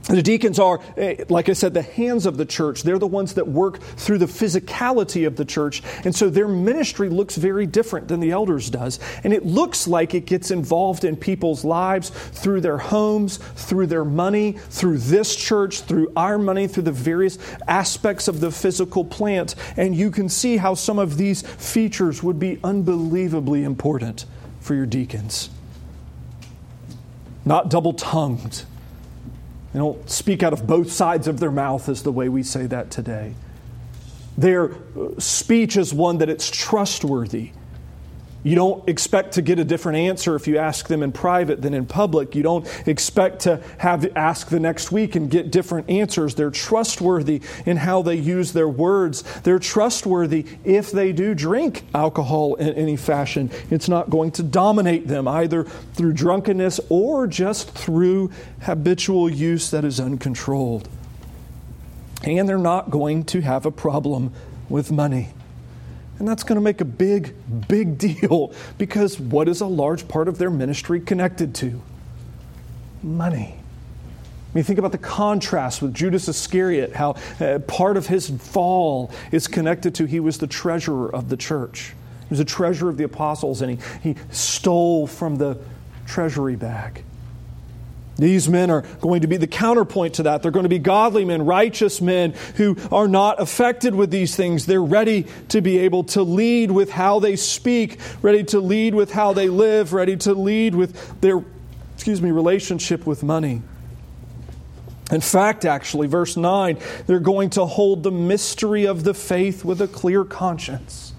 The 0.04 0.22
deacons 0.22 0.58
are, 0.58 0.80
eh, 0.96 1.24
like 1.28 1.48
I 1.48 1.52
said, 1.52 1.74
the 1.74 1.82
hands 1.82 2.26
of 2.26 2.36
the 2.36 2.44
church. 2.44 2.82
They're 2.82 2.98
the 2.98 3.06
ones 3.06 3.34
that 3.34 3.46
work 3.46 3.80
through 3.80 4.18
the 4.18 4.26
physicality 4.26 5.26
of 5.26 5.36
the 5.36 5.44
church. 5.44 5.80
And 6.04 6.14
so 6.14 6.28
their 6.28 6.48
ministry 6.48 7.08
looks 7.08 7.36
very 7.36 7.66
different 7.66 8.08
than 8.08 8.18
the 8.18 8.32
elders 8.32 8.68
does. 8.68 8.98
And 9.22 9.32
it 9.32 9.46
looks 9.46 9.86
like 9.86 10.12
it 10.14 10.26
gets 10.26 10.50
involved 10.50 11.04
in 11.04 11.16
people's 11.16 11.64
lives 11.64 12.10
through 12.10 12.62
their 12.62 12.78
homes, 12.78 13.36
through 13.54 13.86
their 13.86 14.04
money, 14.04 14.52
through 14.70 14.98
this 14.98 15.36
church, 15.36 15.82
through 15.82 16.12
our 16.16 16.36
money, 16.36 16.66
through 16.66 16.82
the 16.82 16.92
various 16.92 17.38
aspects 17.68 18.26
of 18.26 18.40
the 18.40 18.50
physical 18.50 19.04
plant. 19.04 19.54
And 19.76 19.94
you 19.94 20.10
can 20.10 20.28
see 20.28 20.56
how 20.56 20.74
some 20.74 20.98
of 20.98 21.16
these 21.16 21.42
features 21.42 22.24
would 22.24 22.40
be 22.40 22.58
unbelievably 22.64 23.62
important 23.62 24.24
for 24.60 24.74
your 24.74 24.86
deacons. 24.86 25.48
Not 27.44 27.70
double 27.70 27.92
tongued 27.92 28.64
they 29.72 29.78
don't 29.78 30.08
speak 30.10 30.42
out 30.42 30.52
of 30.52 30.66
both 30.66 30.92
sides 30.92 31.26
of 31.26 31.40
their 31.40 31.50
mouth, 31.50 31.88
as 31.88 32.02
the 32.02 32.12
way 32.12 32.28
we 32.28 32.42
say 32.42 32.66
that 32.66 32.90
today. 32.90 33.34
Their 34.36 34.72
uh, 34.72 35.18
speech 35.18 35.76
is 35.76 35.92
one 35.92 36.18
that 36.18 36.28
it's 36.28 36.50
trustworthy. 36.50 37.52
You 38.44 38.56
don't 38.56 38.88
expect 38.88 39.34
to 39.34 39.42
get 39.42 39.60
a 39.60 39.64
different 39.64 39.98
answer 39.98 40.34
if 40.34 40.48
you 40.48 40.58
ask 40.58 40.88
them 40.88 41.02
in 41.02 41.12
private 41.12 41.62
than 41.62 41.74
in 41.74 41.86
public. 41.86 42.34
You 42.34 42.42
don't 42.42 42.66
expect 42.88 43.40
to 43.42 43.62
have 43.78 44.04
ask 44.16 44.48
the 44.48 44.58
next 44.58 44.90
week 44.90 45.14
and 45.14 45.30
get 45.30 45.52
different 45.52 45.88
answers. 45.88 46.34
They're 46.34 46.50
trustworthy 46.50 47.40
in 47.66 47.76
how 47.76 48.02
they 48.02 48.16
use 48.16 48.52
their 48.52 48.68
words. 48.68 49.22
They're 49.42 49.60
trustworthy 49.60 50.46
if 50.64 50.90
they 50.90 51.12
do 51.12 51.34
drink 51.34 51.84
alcohol 51.94 52.56
in 52.56 52.74
any 52.74 52.96
fashion. 52.96 53.50
It's 53.70 53.88
not 53.88 54.10
going 54.10 54.32
to 54.32 54.42
dominate 54.42 55.06
them 55.06 55.28
either 55.28 55.64
through 55.94 56.14
drunkenness 56.14 56.80
or 56.88 57.28
just 57.28 57.70
through 57.70 58.32
habitual 58.62 59.30
use 59.30 59.70
that 59.70 59.84
is 59.84 60.00
uncontrolled. 60.00 60.88
And 62.24 62.48
they're 62.48 62.58
not 62.58 62.90
going 62.90 63.24
to 63.26 63.40
have 63.40 63.66
a 63.66 63.70
problem 63.70 64.32
with 64.68 64.90
money. 64.90 65.30
And 66.18 66.28
that's 66.28 66.42
going 66.42 66.56
to 66.56 66.62
make 66.62 66.80
a 66.80 66.84
big, 66.84 67.34
big 67.68 67.98
deal 68.20 68.52
because 68.78 69.18
what 69.18 69.48
is 69.48 69.60
a 69.60 69.66
large 69.66 70.08
part 70.08 70.28
of 70.28 70.38
their 70.38 70.50
ministry 70.50 71.00
connected 71.00 71.54
to? 71.56 71.80
Money. 73.02 73.56
I 74.52 74.54
mean, 74.54 74.64
think 74.64 74.78
about 74.78 74.92
the 74.92 74.98
contrast 74.98 75.80
with 75.80 75.94
Judas 75.94 76.28
Iscariot, 76.28 76.94
how 76.94 77.16
uh, 77.40 77.58
part 77.60 77.96
of 77.96 78.06
his 78.06 78.28
fall 78.28 79.10
is 79.30 79.48
connected 79.48 79.94
to 79.94 80.04
he 80.04 80.20
was 80.20 80.36
the 80.36 80.46
treasurer 80.46 81.12
of 81.14 81.30
the 81.30 81.38
church. 81.38 81.94
He 82.20 82.26
was 82.28 82.40
a 82.40 82.44
treasurer 82.44 82.90
of 82.90 82.98
the 82.98 83.04
apostles, 83.04 83.62
and 83.62 83.78
he, 83.78 84.12
he 84.12 84.20
stole 84.30 85.06
from 85.06 85.36
the 85.36 85.58
treasury 86.06 86.54
bag. 86.54 87.02
These 88.22 88.48
men 88.48 88.70
are 88.70 88.82
going 89.00 89.22
to 89.22 89.26
be 89.26 89.36
the 89.36 89.48
counterpoint 89.48 90.14
to 90.14 90.22
that. 90.22 90.42
They're 90.42 90.52
going 90.52 90.62
to 90.62 90.68
be 90.68 90.78
godly 90.78 91.24
men, 91.24 91.44
righteous 91.44 92.00
men 92.00 92.34
who 92.54 92.76
are 92.92 93.08
not 93.08 93.40
affected 93.40 93.96
with 93.96 94.12
these 94.12 94.36
things. 94.36 94.64
They're 94.64 94.80
ready 94.80 95.26
to 95.48 95.60
be 95.60 95.78
able 95.78 96.04
to 96.04 96.22
lead 96.22 96.70
with 96.70 96.88
how 96.88 97.18
they 97.18 97.34
speak, 97.34 97.98
ready 98.22 98.44
to 98.44 98.60
lead 98.60 98.94
with 98.94 99.10
how 99.10 99.32
they 99.32 99.48
live, 99.48 99.92
ready 99.92 100.16
to 100.18 100.34
lead 100.34 100.76
with 100.76 101.20
their, 101.20 101.42
excuse 101.96 102.22
me, 102.22 102.30
relationship 102.30 103.08
with 103.08 103.24
money. 103.24 103.60
In 105.10 105.20
fact, 105.20 105.64
actually, 105.64 106.06
verse 106.06 106.36
9, 106.36 106.78
they're 107.08 107.18
going 107.18 107.50
to 107.50 107.66
hold 107.66 108.04
the 108.04 108.12
mystery 108.12 108.86
of 108.86 109.02
the 109.02 109.14
faith 109.14 109.64
with 109.64 109.82
a 109.82 109.88
clear 109.88 110.24
conscience. 110.24 111.12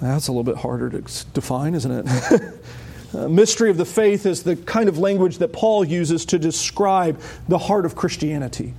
That's 0.00 0.28
a 0.28 0.32
little 0.32 0.42
bit 0.42 0.56
harder 0.56 0.88
to 0.88 1.26
define, 1.34 1.74
isn't 1.74 2.08
it? 2.08 2.54
Uh, 3.14 3.28
mystery 3.28 3.70
of 3.70 3.76
the 3.76 3.86
faith 3.86 4.26
is 4.26 4.42
the 4.42 4.56
kind 4.56 4.88
of 4.88 4.98
language 4.98 5.38
that 5.38 5.52
Paul 5.52 5.84
uses 5.84 6.26
to 6.26 6.38
describe 6.38 7.20
the 7.48 7.58
heart 7.58 7.86
of 7.86 7.96
Christianity. 7.96 8.74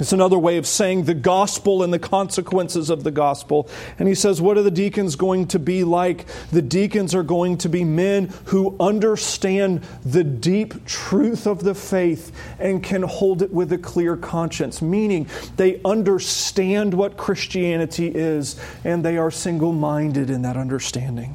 It's 0.00 0.12
another 0.12 0.38
way 0.38 0.58
of 0.58 0.66
saying 0.66 1.04
the 1.04 1.14
gospel 1.14 1.82
and 1.82 1.92
the 1.92 1.98
consequences 1.98 2.88
of 2.88 3.02
the 3.02 3.10
gospel. 3.10 3.68
And 3.98 4.06
he 4.06 4.14
says, 4.14 4.40
What 4.40 4.56
are 4.56 4.62
the 4.62 4.70
deacons 4.70 5.16
going 5.16 5.48
to 5.48 5.58
be 5.58 5.82
like? 5.82 6.24
The 6.52 6.62
deacons 6.62 7.16
are 7.16 7.24
going 7.24 7.58
to 7.58 7.68
be 7.68 7.82
men 7.82 8.32
who 8.46 8.76
understand 8.78 9.82
the 10.04 10.22
deep 10.22 10.84
truth 10.86 11.48
of 11.48 11.64
the 11.64 11.74
faith 11.74 12.30
and 12.60 12.82
can 12.82 13.02
hold 13.02 13.42
it 13.42 13.52
with 13.52 13.72
a 13.72 13.78
clear 13.78 14.16
conscience, 14.16 14.80
meaning 14.80 15.26
they 15.56 15.80
understand 15.84 16.94
what 16.94 17.16
Christianity 17.16 18.06
is 18.06 18.54
and 18.84 19.04
they 19.04 19.18
are 19.18 19.32
single 19.32 19.72
minded 19.72 20.30
in 20.30 20.42
that 20.42 20.56
understanding. 20.56 21.34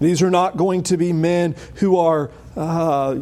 These 0.00 0.22
are 0.22 0.30
not 0.30 0.56
going 0.56 0.82
to 0.84 0.96
be 0.96 1.12
men 1.12 1.54
who 1.76 1.98
are 1.98 2.30
uh, 2.56 3.16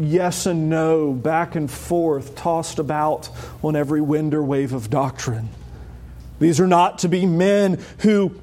yes 0.00 0.46
and 0.46 0.68
no, 0.68 1.12
back 1.12 1.54
and 1.54 1.70
forth, 1.70 2.34
tossed 2.34 2.78
about 2.78 3.30
on 3.62 3.76
every 3.76 4.00
wind 4.00 4.34
or 4.34 4.42
wave 4.42 4.72
of 4.72 4.90
doctrine. 4.90 5.48
These 6.40 6.60
are 6.60 6.66
not 6.66 7.00
to 7.00 7.08
be 7.08 7.26
men 7.26 7.78
who 7.98 8.34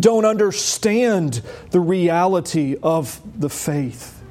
don't 0.00 0.24
understand 0.24 1.42
the 1.70 1.80
reality 1.80 2.76
of 2.82 3.20
the 3.38 3.50
faith. 3.50 4.22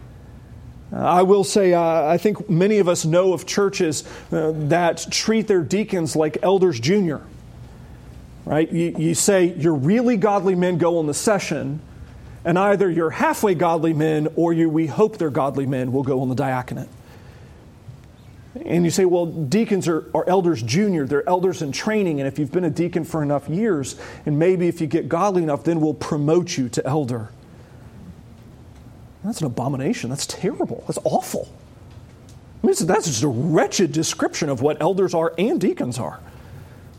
I 0.91 1.23
will 1.23 1.43
say, 1.43 1.73
uh, 1.73 2.05
I 2.07 2.17
think 2.17 2.49
many 2.49 2.79
of 2.79 2.87
us 2.87 3.05
know 3.05 3.33
of 3.33 3.45
churches 3.45 4.03
uh, 4.31 4.51
that 4.55 5.07
treat 5.09 5.47
their 5.47 5.61
deacons 5.61 6.15
like 6.15 6.37
elders 6.43 6.79
junior. 6.79 7.21
right? 8.45 8.71
You, 8.71 8.95
you 8.97 9.15
say 9.15 9.53
your 9.55 9.73
really 9.73 10.17
godly 10.17 10.55
men 10.55 10.77
go 10.77 10.99
on 10.99 11.07
the 11.07 11.13
session, 11.13 11.79
and 12.45 12.59
either 12.59 12.89
your 12.89 13.09
halfway 13.09 13.55
godly 13.55 13.93
men 13.93 14.27
or 14.35 14.53
you, 14.53 14.69
we 14.69 14.87
hope 14.87 15.17
they're 15.17 15.29
godly 15.29 15.65
men, 15.65 15.91
will 15.91 16.03
go 16.03 16.21
on 16.21 16.29
the 16.29 16.35
diaconate. 16.35 16.89
And 18.65 18.85
you 18.85 18.91
say, 18.91 19.05
well, 19.05 19.25
deacons 19.25 19.87
are, 19.87 20.05
are, 20.13 20.27
elders 20.27 20.61
junior. 20.61 21.07
They're 21.07 21.27
elders 21.27 21.61
in 21.61 21.71
training. 21.71 22.19
And 22.19 22.27
if 22.27 22.37
you've 22.37 22.51
been 22.51 22.65
a 22.65 22.69
deacon 22.69 23.03
for 23.03 23.23
enough 23.23 23.49
years, 23.49 23.99
and 24.25 24.37
maybe 24.37 24.67
if 24.67 24.79
you 24.79 24.87
get 24.87 25.09
godly 25.09 25.41
enough, 25.41 25.63
then 25.63 25.81
we'll 25.81 25.95
promote 25.95 26.55
you 26.55 26.69
to 26.69 26.85
elder. 26.85 27.29
That's 29.23 29.39
an 29.39 29.47
abomination. 29.47 30.09
That's 30.09 30.27
terrible. 30.27 30.83
That's 30.85 30.99
awful. 31.03 31.51
I 32.63 32.67
mean, 32.67 32.75
that's 32.81 33.07
just 33.07 33.23
a 33.23 33.27
wretched 33.27 33.91
description 33.91 34.49
of 34.49 34.61
what 34.61 34.81
elders 34.81 35.13
are 35.13 35.33
and 35.37 35.59
deacons 35.59 35.97
are. 35.97 36.19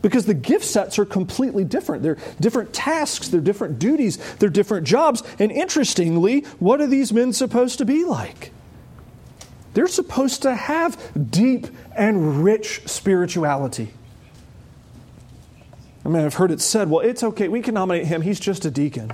Because 0.05 0.27
the 0.27 0.35
gift 0.35 0.65
sets 0.65 0.99
are 0.99 1.05
completely 1.05 1.63
different. 1.63 2.03
They're 2.03 2.19
different 2.39 2.73
tasks, 2.73 3.29
they're 3.29 3.41
different 3.41 3.79
duties, 3.79 4.19
they're 4.35 4.49
different 4.49 4.85
jobs. 4.85 5.23
And 5.39 5.51
interestingly, 5.51 6.41
what 6.59 6.79
are 6.79 6.85
these 6.85 7.11
men 7.11 7.33
supposed 7.33 7.79
to 7.79 7.85
be 7.85 8.05
like? 8.05 8.51
They're 9.73 9.87
supposed 9.87 10.43
to 10.43 10.53
have 10.53 10.95
deep 11.31 11.65
and 11.95 12.43
rich 12.43 12.83
spirituality. 12.85 13.93
I 16.05 16.09
mean, 16.09 16.23
I've 16.23 16.35
heard 16.35 16.51
it 16.51 16.61
said, 16.61 16.87
well, 16.91 16.99
it's 16.99 17.23
okay, 17.23 17.47
we 17.47 17.63
can 17.63 17.73
nominate 17.73 18.05
him, 18.05 18.21
he's 18.21 18.39
just 18.39 18.63
a 18.63 18.69
deacon. 18.69 19.11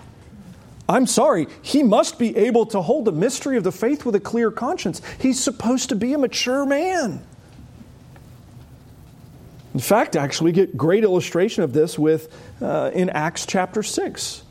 I'm 0.90 1.08
sorry, 1.08 1.48
he 1.62 1.84
must 1.84 2.20
be 2.20 2.36
able 2.36 2.66
to 2.66 2.82
hold 2.82 3.06
the 3.06 3.14
mystery 3.14 3.56
of 3.56 3.64
the 3.64 3.72
faith 3.72 4.04
with 4.04 4.16
a 4.16 4.20
clear 4.20 4.52
conscience. 4.52 5.02
He's 5.22 5.42
supposed 5.42 5.88
to 5.88 5.96
be 5.96 6.12
a 6.12 6.18
mature 6.18 6.66
man. 6.66 7.26
In 9.74 9.80
fact, 9.80 10.16
actually, 10.16 10.52
we 10.52 10.52
get 10.54 10.76
great 10.76 11.04
illustration 11.04 11.64
of 11.64 11.74
this 11.74 11.98
with 11.98 12.34
uh, 12.62 12.92
in 12.94 13.10
Acts 13.10 13.46
chapter 13.46 13.84
6. 13.84 14.44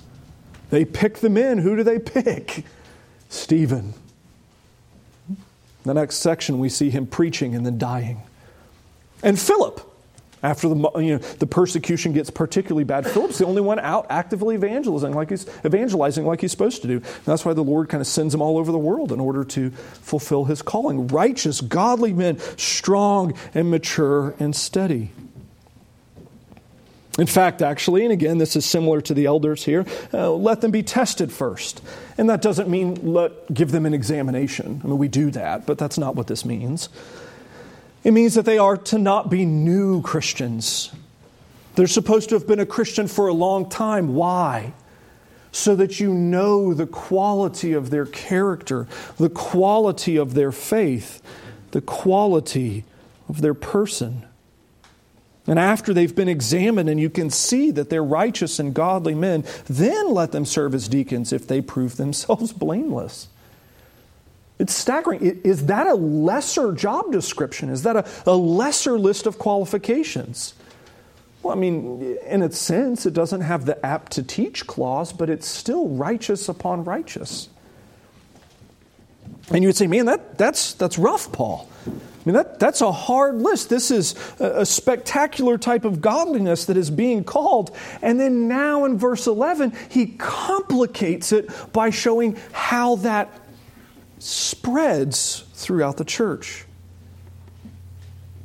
They 0.70 0.84
pick 0.84 1.18
the 1.18 1.28
men. 1.28 1.58
Who 1.58 1.76
do 1.76 1.82
they 1.82 1.98
pick? 1.98 2.64
Stephen. 3.28 3.94
The 5.84 5.94
next 5.94 6.16
section, 6.16 6.58
we 6.58 6.68
see 6.68 6.90
him 6.90 7.06
preaching 7.06 7.54
and 7.54 7.64
then 7.64 7.78
dying. 7.78 8.22
And 9.22 9.38
Philip, 9.38 9.80
after 10.42 10.68
the, 10.68 10.76
you 10.96 11.12
know, 11.12 11.18
the 11.18 11.46
persecution 11.46 12.12
gets 12.12 12.30
particularly 12.30 12.84
bad, 12.84 13.06
Philip's 13.06 13.38
the 13.38 13.46
only 13.46 13.60
one 13.60 13.78
out 13.78 14.06
actively 14.08 14.54
evangelizing 14.54 15.12
like 15.12 15.30
he's, 15.30 15.46
evangelizing 15.64 16.26
like 16.26 16.40
he's 16.40 16.50
supposed 16.50 16.82
to 16.82 16.88
do. 16.88 16.96
And 16.96 17.24
that's 17.24 17.44
why 17.44 17.52
the 17.52 17.64
Lord 17.64 17.88
kind 17.88 18.00
of 18.00 18.06
sends 18.06 18.34
him 18.34 18.40
all 18.40 18.56
over 18.56 18.72
the 18.72 18.78
world 18.78 19.12
in 19.12 19.20
order 19.20 19.44
to 19.44 19.70
fulfill 19.70 20.46
his 20.46 20.62
calling. 20.62 21.08
Righteous, 21.08 21.60
godly 21.60 22.12
men, 22.12 22.38
strong 22.56 23.34
and 23.54 23.70
mature 23.70 24.34
and 24.38 24.56
steady. 24.56 25.10
In 27.18 27.26
fact, 27.26 27.60
actually, 27.60 28.04
and 28.04 28.12
again, 28.12 28.38
this 28.38 28.56
is 28.56 28.64
similar 28.64 29.02
to 29.02 29.12
the 29.12 29.26
elders 29.26 29.64
here, 29.64 29.84
uh, 30.14 30.32
let 30.32 30.62
them 30.62 30.70
be 30.70 30.82
tested 30.82 31.30
first. 31.30 31.82
And 32.16 32.30
that 32.30 32.40
doesn't 32.40 32.68
mean 32.68 33.12
let, 33.12 33.52
give 33.52 33.72
them 33.72 33.84
an 33.84 33.92
examination. 33.92 34.80
I 34.82 34.86
mean, 34.86 34.96
we 34.96 35.08
do 35.08 35.30
that, 35.32 35.66
but 35.66 35.76
that's 35.76 35.98
not 35.98 36.14
what 36.14 36.28
this 36.28 36.46
means. 36.46 36.88
It 38.02 38.12
means 38.12 38.34
that 38.34 38.44
they 38.44 38.58
are 38.58 38.76
to 38.76 38.98
not 38.98 39.30
be 39.30 39.44
new 39.44 40.02
Christians. 40.02 40.90
They're 41.74 41.86
supposed 41.86 42.30
to 42.30 42.34
have 42.34 42.46
been 42.46 42.60
a 42.60 42.66
Christian 42.66 43.08
for 43.08 43.28
a 43.28 43.34
long 43.34 43.68
time. 43.68 44.14
Why? 44.14 44.72
So 45.52 45.76
that 45.76 46.00
you 46.00 46.14
know 46.14 46.72
the 46.72 46.86
quality 46.86 47.72
of 47.72 47.90
their 47.90 48.06
character, 48.06 48.86
the 49.18 49.28
quality 49.28 50.16
of 50.16 50.34
their 50.34 50.52
faith, 50.52 51.22
the 51.72 51.80
quality 51.80 52.84
of 53.28 53.40
their 53.40 53.54
person. 53.54 54.24
And 55.46 55.58
after 55.58 55.92
they've 55.92 56.14
been 56.14 56.28
examined 56.28 56.88
and 56.88 57.00
you 57.00 57.10
can 57.10 57.30
see 57.30 57.70
that 57.72 57.90
they're 57.90 58.04
righteous 58.04 58.58
and 58.58 58.74
godly 58.74 59.14
men, 59.14 59.44
then 59.66 60.12
let 60.12 60.32
them 60.32 60.44
serve 60.44 60.74
as 60.74 60.88
deacons 60.88 61.32
if 61.32 61.46
they 61.46 61.60
prove 61.60 61.96
themselves 61.96 62.52
blameless. 62.52 63.28
It's 64.60 64.74
staggering. 64.74 65.40
Is 65.42 65.66
that 65.66 65.86
a 65.86 65.94
lesser 65.94 66.72
job 66.72 67.12
description? 67.12 67.70
Is 67.70 67.82
that 67.84 67.96
a, 67.96 68.06
a 68.26 68.36
lesser 68.36 68.98
list 68.98 69.26
of 69.26 69.38
qualifications? 69.38 70.52
Well, 71.42 71.56
I 71.56 71.58
mean, 71.58 72.18
in 72.26 72.42
a 72.42 72.52
sense, 72.52 73.06
it 73.06 73.14
doesn't 73.14 73.40
have 73.40 73.64
the 73.64 73.84
apt 73.84 74.12
to 74.12 74.22
teach 74.22 74.66
clause, 74.66 75.14
but 75.14 75.30
it's 75.30 75.46
still 75.46 75.88
righteous 75.88 76.50
upon 76.50 76.84
righteous. 76.84 77.48
And 79.50 79.62
you 79.62 79.68
would 79.68 79.76
say, 79.76 79.86
man, 79.86 80.04
that, 80.04 80.36
that's, 80.36 80.74
that's 80.74 80.98
rough, 80.98 81.32
Paul. 81.32 81.66
I 81.86 81.90
mean, 82.26 82.34
that, 82.34 82.58
that's 82.60 82.82
a 82.82 82.92
hard 82.92 83.36
list. 83.36 83.70
This 83.70 83.90
is 83.90 84.14
a, 84.38 84.60
a, 84.60 84.66
spectacular 84.66 85.56
type 85.56 85.86
of 85.86 86.02
godliness 86.02 86.66
that 86.66 86.76
is 86.76 86.90
being 86.90 87.24
called. 87.24 87.74
And 88.02 88.20
then 88.20 88.46
now 88.46 88.84
in 88.84 88.98
verse 88.98 89.26
11, 89.26 89.72
he 89.88 90.08
complicates 90.18 91.32
it 91.32 91.48
by 91.72 91.88
showing 91.88 92.36
how 92.52 92.96
that 92.96 93.39
spreads 94.20 95.44
throughout 95.54 95.96
the 95.96 96.04
church. 96.04 96.64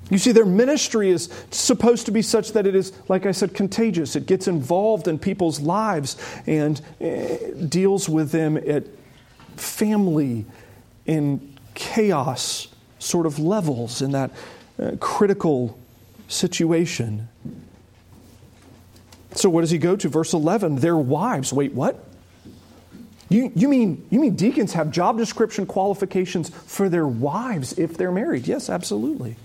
You 0.09 0.19
see, 0.19 0.31
their 0.31 0.45
ministry 0.45 1.09
is 1.09 1.29
supposed 1.49 2.05
to 2.05 2.11
be 2.11 2.21
such 2.21 2.51
that 2.53 2.67
it 2.67 2.75
is, 2.75 2.93
like 3.07 3.25
I 3.25 3.31
said, 3.31 3.53
contagious. 3.53 4.15
It 4.15 4.27
gets 4.27 4.47
involved 4.47 5.07
in 5.07 5.17
people's 5.17 5.59
lives 5.59 6.17
and 6.45 6.79
uh, 7.01 7.65
deals 7.67 8.07
with 8.07 8.31
them 8.31 8.57
at 8.57 8.85
family 9.55 10.45
in 11.05 11.57
chaos 11.73 12.67
sort 12.99 13.25
of 13.25 13.39
levels 13.39 14.01
in 14.01 14.11
that 14.11 14.31
uh, 14.79 14.91
critical 14.99 15.77
situation. 16.27 17.27
So, 19.33 19.49
what 19.49 19.61
does 19.61 19.71
he 19.71 19.77
go 19.79 19.95
to? 19.95 20.07
Verse 20.07 20.33
11 20.33 20.77
their 20.77 20.97
wives. 20.97 21.51
Wait, 21.51 21.73
what? 21.73 22.04
You, 23.29 23.51
you, 23.55 23.67
mean, 23.67 24.05
you 24.09 24.19
mean 24.19 24.35
deacons 24.35 24.73
have 24.73 24.91
job 24.91 25.17
description 25.17 25.65
qualifications 25.65 26.49
for 26.49 26.89
their 26.89 27.07
wives 27.07 27.73
if 27.77 27.97
they're 27.97 28.11
married? 28.11 28.47
Yes, 28.47 28.69
absolutely. 28.69 29.35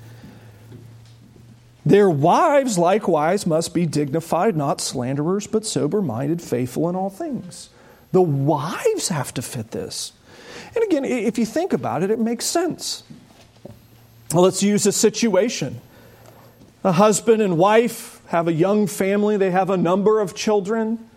Their 1.85 2.11
wives 2.11 2.77
likewise 2.77 3.47
must 3.47 3.73
be 3.73 3.87
dignified, 3.87 4.55
not 4.55 4.81
slanderers, 4.81 5.47
but 5.47 5.65
sober 5.65 6.03
minded, 6.03 6.43
faithful 6.43 6.89
in 6.89 6.95
all 6.95 7.09
things. 7.09 7.71
The 8.13 8.21
wives 8.21 9.09
have 9.09 9.33
to 9.35 9.43
fit 9.43 9.71
this. 9.71 10.13
And 10.75 10.85
again, 10.85 11.05
if 11.05 11.39
you 11.39 11.47
think 11.47 11.73
about 11.73 12.03
it, 12.03 12.11
it 12.11 12.19
makes 12.19 12.45
sense. 12.45 13.03
Well, 14.33 14.43
let's 14.43 14.63
use 14.63 14.87
a 14.87 14.93
situation. 14.93 15.81
A 16.85 16.93
husband 16.93 17.43
and 17.43 17.59
wife 17.59 18.21
have 18.29 18.47
a 18.47 18.53
young 18.53 18.87
family, 18.87 19.37
they 19.37 19.51
have 19.51 19.71
a 19.71 19.77
number 19.77 20.21
of 20.21 20.35
children. 20.35 21.10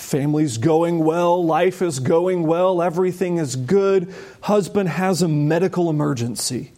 Family's 0.00 0.56
going 0.56 1.04
well, 1.04 1.44
life 1.44 1.82
is 1.82 2.00
going 2.00 2.44
well, 2.44 2.80
everything 2.80 3.36
is 3.36 3.54
good. 3.54 4.12
Husband 4.40 4.88
has 4.88 5.20
a 5.20 5.28
medical 5.28 5.90
emergency. 5.90 6.72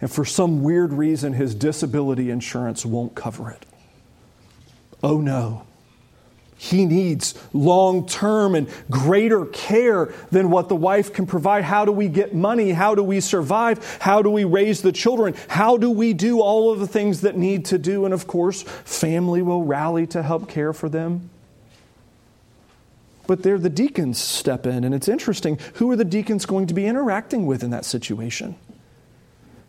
And 0.00 0.10
for 0.10 0.24
some 0.24 0.62
weird 0.62 0.92
reason, 0.92 1.34
his 1.34 1.54
disability 1.54 2.30
insurance 2.30 2.84
won't 2.84 3.14
cover 3.14 3.50
it. 3.50 3.66
Oh 5.02 5.20
no. 5.20 5.64
He 6.56 6.86
needs 6.86 7.34
long 7.52 8.08
term 8.08 8.54
and 8.54 8.68
greater 8.90 9.44
care 9.44 10.12
than 10.30 10.50
what 10.50 10.68
the 10.68 10.74
wife 10.74 11.12
can 11.12 11.26
provide. 11.26 11.62
How 11.62 11.84
do 11.84 11.92
we 11.92 12.08
get 12.08 12.34
money? 12.34 12.70
How 12.70 12.94
do 12.96 13.02
we 13.02 13.20
survive? 13.20 13.98
How 14.00 14.22
do 14.22 14.30
we 14.30 14.44
raise 14.44 14.80
the 14.80 14.92
children? 14.92 15.34
How 15.46 15.76
do 15.76 15.90
we 15.90 16.14
do 16.14 16.40
all 16.40 16.72
of 16.72 16.80
the 16.80 16.88
things 16.88 17.20
that 17.20 17.36
need 17.36 17.66
to 17.66 17.78
do? 17.78 18.06
And 18.06 18.14
of 18.14 18.26
course, 18.26 18.62
family 18.62 19.42
will 19.42 19.62
rally 19.62 20.06
to 20.08 20.22
help 20.22 20.48
care 20.48 20.72
for 20.72 20.88
them. 20.88 21.30
But 23.28 23.42
there 23.42 23.58
the 23.58 23.68
deacons 23.68 24.18
step 24.18 24.66
in, 24.66 24.84
and 24.84 24.94
it's 24.94 25.06
interesting. 25.06 25.58
Who 25.74 25.90
are 25.90 25.96
the 25.96 26.04
deacons 26.04 26.46
going 26.46 26.66
to 26.68 26.74
be 26.74 26.86
interacting 26.86 27.46
with 27.46 27.62
in 27.62 27.70
that 27.70 27.84
situation? 27.84 28.56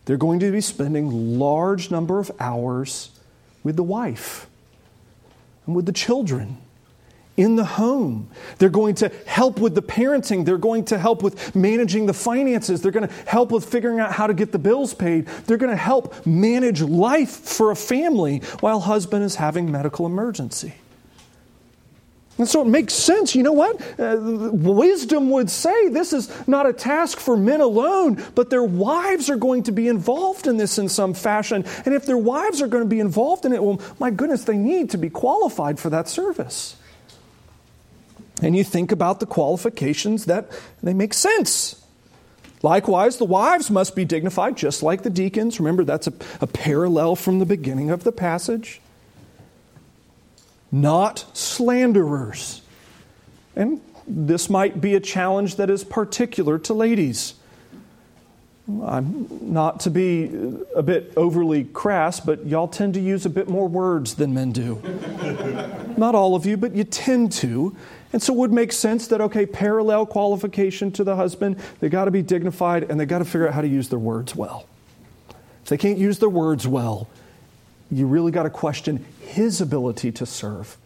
They're 0.05 0.15
going 0.15 0.39
to 0.39 0.49
be 0.49 0.61
spending 0.61 1.37
large 1.37 1.91
number 1.91 2.19
of 2.19 2.31
hours 2.39 3.11
with 3.61 3.75
the 3.75 3.83
wife 3.83 4.47
and 5.67 5.75
with 5.75 5.85
the 5.85 5.91
children 5.91 6.57
in 7.35 7.57
the 7.57 7.65
home. 7.65 8.29
They're 8.59 8.69
going 8.69 8.95
to 8.95 9.11
help 9.25 9.59
with 9.59 9.75
the 9.75 9.81
parenting. 9.81 10.45
They're 10.45 10.57
going 10.57 10.85
to 10.85 10.97
help 10.97 11.21
with 11.21 11.53
managing 11.53 12.05
the 12.05 12.13
finances. 12.13 12.81
They're 12.81 12.93
going 12.93 13.09
to 13.09 13.13
help 13.27 13.51
with 13.51 13.65
figuring 13.65 13.99
out 13.99 14.13
how 14.13 14.27
to 14.27 14.33
get 14.33 14.53
the 14.53 14.57
bills 14.57 14.93
paid. 14.93 15.25
They're 15.45 15.57
going 15.57 15.69
to 15.69 15.75
help 15.75 16.25
manage 16.25 16.81
life 16.81 17.31
for 17.31 17.71
a 17.71 17.75
family 17.75 18.37
while 18.61 18.79
husband 18.79 19.25
is 19.25 19.35
having 19.35 19.69
medical 19.69 20.05
emergency. 20.05 20.75
And 22.39 22.47
so 22.47 22.61
it 22.61 22.67
makes 22.67 22.93
sense. 22.93 23.35
You 23.35 23.43
know 23.43 23.51
what? 23.51 23.81
Uh, 23.99 24.17
wisdom 24.17 25.29
would 25.29 25.49
say 25.49 25.89
this 25.89 26.13
is 26.13 26.31
not 26.47 26.65
a 26.65 26.71
task 26.71 27.19
for 27.19 27.35
men 27.35 27.59
alone, 27.59 28.23
but 28.33 28.49
their 28.49 28.63
wives 28.63 29.29
are 29.29 29.35
going 29.35 29.63
to 29.63 29.73
be 29.73 29.89
involved 29.89 30.47
in 30.47 30.55
this 30.55 30.79
in 30.79 30.87
some 30.87 31.13
fashion. 31.13 31.65
And 31.85 31.93
if 31.93 32.05
their 32.05 32.17
wives 32.17 32.61
are 32.61 32.67
going 32.67 32.83
to 32.83 32.89
be 32.89 33.01
involved 33.01 33.45
in 33.45 33.51
it, 33.51 33.61
well, 33.61 33.81
my 33.99 34.09
goodness, 34.09 34.45
they 34.45 34.57
need 34.57 34.89
to 34.91 34.97
be 34.97 35.09
qualified 35.09 35.79
for 35.79 35.89
that 35.89 36.07
service. 36.07 36.77
And 38.41 38.55
you 38.55 38.63
think 38.63 38.93
about 38.93 39.19
the 39.19 39.25
qualifications 39.25 40.23
that 40.25 40.49
they 40.81 40.93
make 40.93 41.13
sense. 41.13 41.85
Likewise, 42.61 43.17
the 43.17 43.25
wives 43.25 43.69
must 43.69 43.97
be 43.97 44.05
dignified 44.05 44.55
just 44.55 44.81
like 44.81 45.03
the 45.03 45.09
deacons. 45.09 45.59
Remember, 45.59 45.83
that's 45.83 46.07
a, 46.07 46.13
a 46.39 46.47
parallel 46.47 47.17
from 47.17 47.39
the 47.39 47.45
beginning 47.45 47.89
of 47.89 48.05
the 48.05 48.13
passage. 48.13 48.79
Not 50.71 51.25
slanderers. 51.33 52.61
And 53.55 53.81
this 54.07 54.49
might 54.49 54.81
be 54.81 54.95
a 54.95 54.99
challenge 54.99 55.55
that 55.55 55.69
is 55.69 55.83
particular 55.83 56.57
to 56.59 56.73
ladies. 56.73 57.35
I'm 58.83 59.27
not 59.41 59.79
to 59.81 59.89
be 59.89 60.31
a 60.75 60.83
bit 60.83 61.13
overly 61.17 61.63
crass, 61.63 62.19
but 62.19 62.45
y'all 62.45 62.67
tend 62.67 62.93
to 62.93 62.99
use 62.99 63.25
a 63.25 63.29
bit 63.29 63.49
more 63.49 63.67
words 63.67 64.15
than 64.15 64.33
men 64.33 64.51
do. 64.51 64.75
not 65.97 66.13
all 66.13 66.35
of 66.35 66.45
you, 66.45 66.55
but 66.55 66.75
you 66.75 66.83
tend 66.83 67.31
to. 67.33 67.75
And 68.13 68.21
so 68.21 68.33
it 68.33 68.37
would 68.37 68.53
make 68.53 68.71
sense 68.71 69.07
that, 69.07 69.21
okay, 69.21 69.45
parallel 69.45 70.05
qualification 70.05 70.91
to 70.93 71.03
the 71.03 71.15
husband, 71.15 71.57
they 71.79 71.89
got 71.89 72.05
to 72.05 72.11
be 72.11 72.21
dignified 72.21 72.83
and 72.83 72.99
they 72.99 73.05
got 73.05 73.19
to 73.19 73.25
figure 73.25 73.47
out 73.47 73.53
how 73.55 73.61
to 73.61 73.67
use 73.67 73.89
their 73.89 73.99
words 73.99 74.35
well. 74.35 74.67
If 75.63 75.69
they 75.69 75.77
can't 75.77 75.97
use 75.97 76.19
their 76.19 76.29
words 76.29 76.67
well, 76.67 77.07
you 77.91 78.07
really 78.07 78.31
got 78.31 78.43
to 78.43 78.49
question 78.49 79.05
his 79.21 79.61
ability 79.61 80.11
to 80.13 80.25
serve 80.25 80.77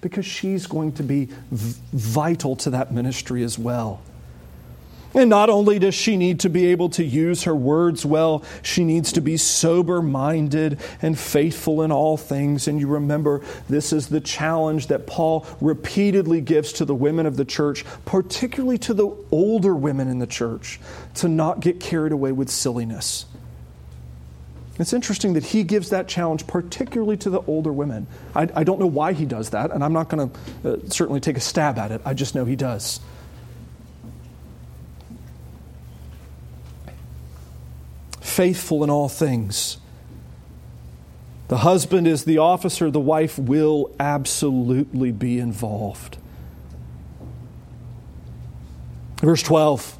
because 0.00 0.24
she's 0.24 0.66
going 0.66 0.92
to 0.92 1.02
be 1.02 1.26
v- 1.50 1.80
vital 1.92 2.56
to 2.56 2.70
that 2.70 2.92
ministry 2.92 3.42
as 3.42 3.58
well. 3.58 4.00
And 5.14 5.30
not 5.30 5.48
only 5.48 5.78
does 5.78 5.94
she 5.94 6.16
need 6.16 6.40
to 6.40 6.50
be 6.50 6.66
able 6.66 6.90
to 6.90 7.02
use 7.02 7.44
her 7.44 7.54
words 7.54 8.04
well, 8.04 8.44
she 8.62 8.84
needs 8.84 9.12
to 9.12 9.22
be 9.22 9.38
sober 9.38 10.02
minded 10.02 10.78
and 11.00 11.18
faithful 11.18 11.82
in 11.82 11.90
all 11.90 12.18
things. 12.18 12.68
And 12.68 12.78
you 12.78 12.88
remember, 12.88 13.40
this 13.68 13.92
is 13.92 14.08
the 14.08 14.20
challenge 14.20 14.88
that 14.88 15.06
Paul 15.06 15.46
repeatedly 15.62 16.42
gives 16.42 16.74
to 16.74 16.84
the 16.84 16.94
women 16.94 17.24
of 17.24 17.36
the 17.36 17.46
church, 17.46 17.86
particularly 18.04 18.78
to 18.78 18.94
the 18.94 19.08
older 19.32 19.74
women 19.74 20.08
in 20.08 20.18
the 20.18 20.26
church, 20.26 20.78
to 21.16 21.28
not 21.28 21.60
get 21.60 21.80
carried 21.80 22.12
away 22.12 22.32
with 22.32 22.50
silliness. 22.50 23.24
It's 24.78 24.92
interesting 24.92 25.32
that 25.32 25.44
he 25.44 25.64
gives 25.64 25.90
that 25.90 26.06
challenge 26.06 26.46
particularly 26.46 27.16
to 27.18 27.30
the 27.30 27.40
older 27.42 27.72
women. 27.72 28.06
I, 28.34 28.48
I 28.54 28.64
don't 28.64 28.78
know 28.78 28.86
why 28.86 29.12
he 29.12 29.24
does 29.24 29.50
that, 29.50 29.72
and 29.72 29.82
I'm 29.82 29.92
not 29.92 30.08
going 30.08 30.30
to 30.30 30.72
uh, 30.72 30.76
certainly 30.88 31.20
take 31.20 31.36
a 31.36 31.40
stab 31.40 31.78
at 31.78 31.90
it. 31.90 32.00
I 32.04 32.14
just 32.14 32.34
know 32.34 32.44
he 32.44 32.54
does. 32.54 33.00
Faithful 38.20 38.84
in 38.84 38.90
all 38.90 39.08
things. 39.08 39.78
The 41.48 41.58
husband 41.58 42.06
is 42.06 42.24
the 42.24 42.38
officer, 42.38 42.90
the 42.90 43.00
wife 43.00 43.38
will 43.38 43.90
absolutely 43.98 45.10
be 45.10 45.40
involved. 45.40 46.18
Verse 49.20 49.42
12 49.42 49.97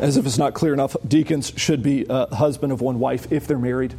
as 0.00 0.16
if 0.16 0.26
it's 0.26 0.38
not 0.38 0.54
clear 0.54 0.72
enough, 0.72 0.96
deacons 1.06 1.52
should 1.56 1.82
be 1.82 2.06
a 2.08 2.34
husband 2.34 2.72
of 2.72 2.80
one 2.80 2.98
wife 2.98 3.30
if 3.30 3.46
they're 3.46 3.58
married. 3.58 3.94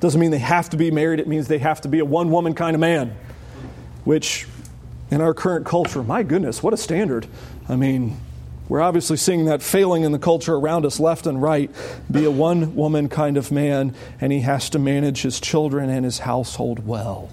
Doesn't 0.00 0.20
mean 0.20 0.30
they 0.30 0.38
have 0.38 0.70
to 0.70 0.76
be 0.76 0.90
married, 0.90 1.20
it 1.20 1.28
means 1.28 1.48
they 1.48 1.58
have 1.58 1.80
to 1.82 1.88
be 1.88 2.00
a 2.00 2.04
one 2.04 2.30
woman 2.30 2.54
kind 2.54 2.74
of 2.74 2.80
man, 2.80 3.16
which 4.04 4.46
in 5.10 5.20
our 5.20 5.34
current 5.34 5.64
culture, 5.64 6.02
my 6.02 6.22
goodness, 6.22 6.62
what 6.62 6.74
a 6.74 6.76
standard. 6.76 7.26
I 7.68 7.76
mean, 7.76 8.20
we're 8.68 8.82
obviously 8.82 9.16
seeing 9.16 9.44
that 9.46 9.62
failing 9.62 10.02
in 10.02 10.12
the 10.12 10.18
culture 10.18 10.54
around 10.54 10.84
us 10.84 10.98
left 10.98 11.26
and 11.26 11.40
right. 11.40 11.70
Be 12.10 12.24
a 12.24 12.30
one 12.30 12.74
woman 12.74 13.08
kind 13.08 13.36
of 13.36 13.52
man, 13.52 13.94
and 14.20 14.32
he 14.32 14.40
has 14.40 14.68
to 14.70 14.78
manage 14.78 15.22
his 15.22 15.40
children 15.40 15.88
and 15.88 16.04
his 16.04 16.20
household 16.20 16.86
well 16.86 17.30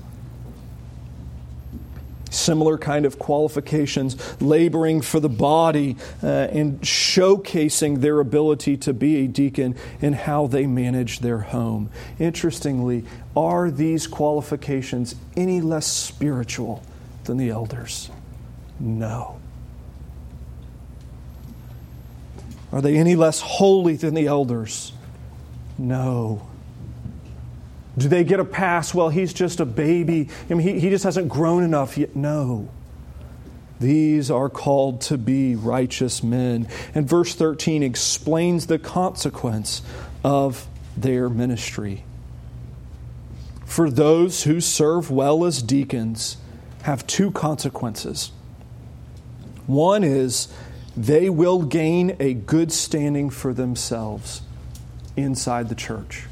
similar 2.34 2.78
kind 2.78 3.06
of 3.06 3.20
qualifications, 3.20 4.42
laboring 4.42 5.02
for 5.02 5.20
the 5.20 5.30
body 5.30 5.98
uh, 6.22 6.28
and 6.28 6.82
showcasing 6.82 8.02
their 8.02 8.20
ability 8.20 8.78
to 8.78 8.94
be 8.94 9.24
a 9.24 9.28
deacon 9.28 9.76
in 10.02 10.14
how 10.14 10.48
they 10.48 10.66
manage 10.66 11.20
their 11.20 11.40
home. 11.40 11.90
Interestingly, 12.20 13.06
are 13.36 13.72
these 13.72 14.08
qualifications 14.08 15.16
any 15.36 15.62
less 15.62 15.88
spiritual 15.88 16.84
than 17.26 17.38
the 17.38 17.50
elders? 17.50 18.10
No. 18.80 19.40
Are 22.72 22.82
they 22.82 22.98
any 22.98 23.16
less 23.16 23.40
holy 23.40 23.96
than 23.96 24.16
the 24.16 24.26
elders? 24.26 24.94
No. 25.78 26.48
Do 27.98 28.08
they 28.08 28.24
get 28.24 28.40
a 28.40 28.46
pass? 28.46 28.94
Well, 28.94 29.10
he's 29.10 29.34
just 29.34 29.60
a 29.60 29.66
baby. 29.66 30.30
I 30.50 30.54
mean, 30.54 30.68
he, 30.68 30.80
he 30.80 30.90
just 30.90 31.04
hasn't 31.04 31.30
grown 31.30 31.64
enough 31.64 31.98
yet. 31.98 32.16
No. 32.16 32.70
These 33.80 34.32
are 34.32 34.50
called 34.50 35.02
to 35.02 35.18
be 35.18 35.56
righteous 35.56 36.24
men. 36.24 36.68
And 36.96 37.08
verse 37.08 37.36
13 37.36 37.84
explains 37.84 38.68
the 38.68 38.80
consequence 38.80 39.82
of 40.24 40.68
their 40.98 41.30
ministry. 41.30 42.04
For 43.66 43.90
those 43.90 44.44
who 44.44 44.60
serve 44.60 45.12
well 45.12 45.46
as 45.46 45.62
deacons 45.62 46.38
have 46.84 47.06
two 47.08 47.32
consequences. 47.32 48.32
One 49.68 50.04
is 50.04 50.48
they 50.96 51.30
will 51.30 51.64
gain 51.64 52.16
a 52.20 52.34
good 52.34 52.72
standing 52.72 53.30
for 53.30 53.54
themselves 53.54 54.42
inside 55.16 55.70
the 55.70 55.76
church 55.76 56.26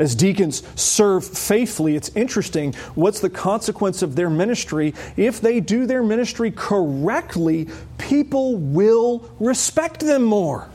as 0.00 0.14
deacons 0.14 0.62
serve 0.80 1.26
faithfully, 1.26 1.94
it's 1.94 2.08
interesting 2.16 2.72
what's 2.94 3.20
the 3.20 3.28
consequence 3.28 4.00
of 4.00 4.16
their 4.16 4.30
ministry. 4.30 4.94
If 5.18 5.42
they 5.42 5.60
do 5.60 5.84
their 5.84 6.02
ministry 6.02 6.50
correctly, 6.50 7.68
people 7.98 8.56
will 8.56 9.30
respect 9.38 10.00
them 10.00 10.22
more. 10.22 10.70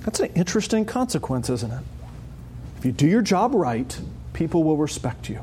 That's 0.00 0.20
an 0.20 0.30
interesting 0.34 0.84
consequence, 0.84 1.48
isn't 1.48 1.72
it? 1.72 1.82
If 2.76 2.84
you 2.84 2.92
do 2.92 3.06
your 3.06 3.22
job 3.22 3.54
right, 3.54 3.98
people 4.34 4.62
will 4.62 4.76
respect 4.76 5.30
you. 5.30 5.40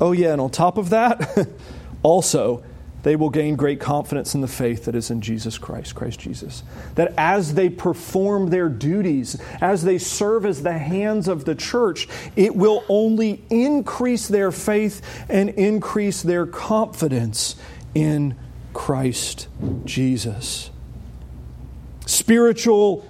Oh, 0.00 0.12
yeah, 0.12 0.30
and 0.30 0.40
on 0.40 0.50
top 0.50 0.78
of 0.78 0.90
that, 0.90 1.48
also, 2.04 2.62
they 3.02 3.16
will 3.16 3.30
gain 3.30 3.56
great 3.56 3.80
confidence 3.80 4.34
in 4.34 4.40
the 4.40 4.48
faith 4.48 4.84
that 4.84 4.94
is 4.94 5.10
in 5.10 5.20
Jesus 5.20 5.58
Christ, 5.58 5.94
Christ 5.94 6.20
Jesus. 6.20 6.62
That 6.96 7.14
as 7.16 7.54
they 7.54 7.70
perform 7.70 8.50
their 8.50 8.68
duties, 8.68 9.40
as 9.60 9.82
they 9.84 9.98
serve 9.98 10.44
as 10.44 10.62
the 10.62 10.76
hands 10.76 11.26
of 11.26 11.44
the 11.44 11.54
church, 11.54 12.08
it 12.36 12.54
will 12.54 12.84
only 12.88 13.42
increase 13.48 14.28
their 14.28 14.52
faith 14.52 15.24
and 15.28 15.50
increase 15.50 16.22
their 16.22 16.46
confidence 16.46 17.56
in 17.94 18.36
Christ 18.74 19.48
Jesus. 19.84 20.70
Spiritual 22.06 23.08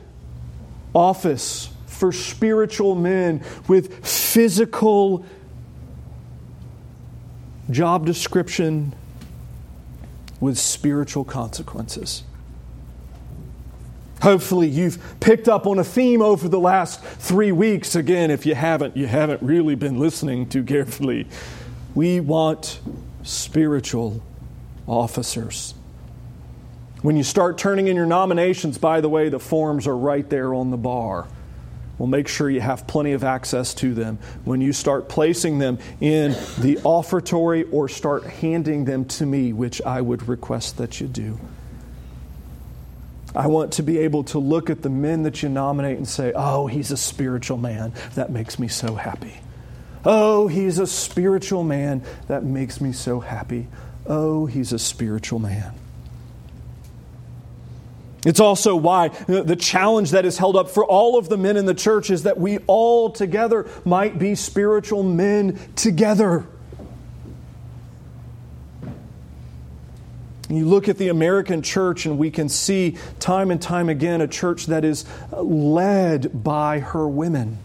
office 0.94 1.70
for 1.86 2.12
spiritual 2.12 2.94
men 2.94 3.42
with 3.68 4.06
physical 4.06 5.24
job 7.70 8.06
description 8.06 8.94
with 10.40 10.58
spiritual 10.58 11.24
consequences. 11.24 12.24
Hopefully, 14.22 14.68
you've 14.68 14.98
picked 15.20 15.48
up 15.48 15.66
on 15.66 15.78
a 15.78 15.84
theme 15.84 16.20
over 16.20 16.48
the 16.48 16.60
last 16.60 17.02
three 17.02 17.52
weeks. 17.52 17.94
Again, 17.94 18.30
if 18.30 18.44
you 18.44 18.54
haven't, 18.54 18.96
you 18.96 19.06
haven't 19.06 19.42
really 19.42 19.74
been 19.74 19.98
listening 19.98 20.48
too 20.48 20.62
carefully. 20.62 21.26
We 21.94 22.20
want 22.20 22.80
spiritual 23.22 24.22
officers. 24.86 25.74
When 27.02 27.16
you 27.16 27.22
start 27.22 27.56
turning 27.56 27.88
in 27.88 27.96
your 27.96 28.04
nominations, 28.06 28.76
by 28.76 29.00
the 29.00 29.08
way, 29.08 29.30
the 29.30 29.40
forms 29.40 29.86
are 29.86 29.96
right 29.96 30.28
there 30.28 30.52
on 30.52 30.70
the 30.70 30.76
bar. 30.76 31.26
Well, 32.00 32.06
make 32.06 32.28
sure 32.28 32.48
you 32.48 32.62
have 32.62 32.86
plenty 32.86 33.12
of 33.12 33.24
access 33.24 33.74
to 33.74 33.92
them. 33.92 34.18
When 34.46 34.62
you 34.62 34.72
start 34.72 35.10
placing 35.10 35.58
them 35.58 35.78
in 36.00 36.32
the 36.56 36.78
offertory 36.82 37.64
or 37.64 37.90
start 37.90 38.24
handing 38.24 38.86
them 38.86 39.04
to 39.04 39.26
me, 39.26 39.52
which 39.52 39.82
I 39.82 40.00
would 40.00 40.26
request 40.26 40.78
that 40.78 40.98
you 40.98 41.06
do. 41.06 41.38
I 43.36 43.48
want 43.48 43.74
to 43.74 43.82
be 43.82 43.98
able 43.98 44.24
to 44.24 44.38
look 44.38 44.70
at 44.70 44.80
the 44.80 44.88
men 44.88 45.24
that 45.24 45.42
you 45.42 45.50
nominate 45.50 45.98
and 45.98 46.08
say, 46.08 46.32
oh, 46.34 46.68
he's 46.68 46.90
a 46.90 46.96
spiritual 46.96 47.58
man. 47.58 47.92
That 48.14 48.30
makes 48.30 48.58
me 48.58 48.68
so 48.68 48.94
happy. 48.94 49.34
Oh, 50.02 50.48
he's 50.48 50.78
a 50.78 50.86
spiritual 50.86 51.64
man. 51.64 52.02
That 52.28 52.44
makes 52.44 52.80
me 52.80 52.94
so 52.94 53.20
happy. 53.20 53.66
Oh, 54.06 54.46
he's 54.46 54.72
a 54.72 54.78
spiritual 54.78 55.38
man. 55.38 55.74
It's 58.24 58.40
also 58.40 58.76
why 58.76 59.08
the 59.08 59.56
challenge 59.56 60.10
that 60.10 60.26
is 60.26 60.36
held 60.36 60.54
up 60.54 60.68
for 60.68 60.84
all 60.84 61.18
of 61.18 61.28
the 61.28 61.38
men 61.38 61.56
in 61.56 61.64
the 61.64 61.74
church 61.74 62.10
is 62.10 62.24
that 62.24 62.38
we 62.38 62.58
all 62.66 63.10
together 63.10 63.66
might 63.84 64.18
be 64.18 64.34
spiritual 64.34 65.02
men 65.02 65.58
together. 65.74 66.46
You 70.50 70.66
look 70.66 70.88
at 70.88 70.98
the 70.98 71.08
American 71.08 71.62
church, 71.62 72.06
and 72.06 72.18
we 72.18 72.30
can 72.30 72.48
see 72.48 72.98
time 73.20 73.52
and 73.52 73.62
time 73.62 73.88
again 73.88 74.20
a 74.20 74.26
church 74.26 74.66
that 74.66 74.84
is 74.84 75.04
led 75.32 76.42
by 76.42 76.80
her 76.80 77.08
women. 77.08 77.58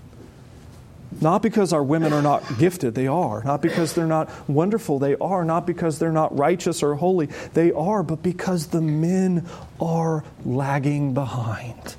Not 1.21 1.41
because 1.41 1.73
our 1.73 1.83
women 1.83 2.13
are 2.13 2.21
not 2.21 2.43
gifted, 2.57 2.93
they 2.93 3.07
are. 3.07 3.43
Not 3.43 3.61
because 3.61 3.93
they're 3.93 4.05
not 4.05 4.29
wonderful, 4.49 4.99
they 4.99 5.15
are. 5.15 5.45
Not 5.45 5.65
because 5.65 5.97
they're 5.97 6.11
not 6.11 6.37
righteous 6.37 6.83
or 6.83 6.95
holy, 6.95 7.27
they 7.53 7.71
are. 7.71 8.03
But 8.03 8.21
because 8.21 8.67
the 8.67 8.81
men 8.81 9.47
are 9.79 10.23
lagging 10.43 11.13
behind. 11.13 11.95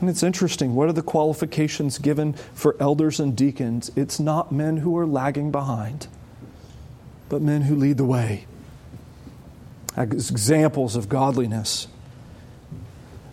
And 0.00 0.08
it's 0.08 0.22
interesting. 0.22 0.74
What 0.74 0.88
are 0.88 0.92
the 0.92 1.02
qualifications 1.02 1.98
given 1.98 2.32
for 2.32 2.76
elders 2.78 3.18
and 3.18 3.36
deacons? 3.36 3.90
It's 3.96 4.20
not 4.20 4.52
men 4.52 4.78
who 4.78 4.96
are 4.96 5.06
lagging 5.06 5.50
behind, 5.50 6.06
but 7.28 7.42
men 7.42 7.62
who 7.62 7.74
lead 7.74 7.96
the 7.96 8.04
way. 8.04 8.46
As 9.96 10.30
examples 10.30 10.94
of 10.94 11.08
godliness, 11.08 11.88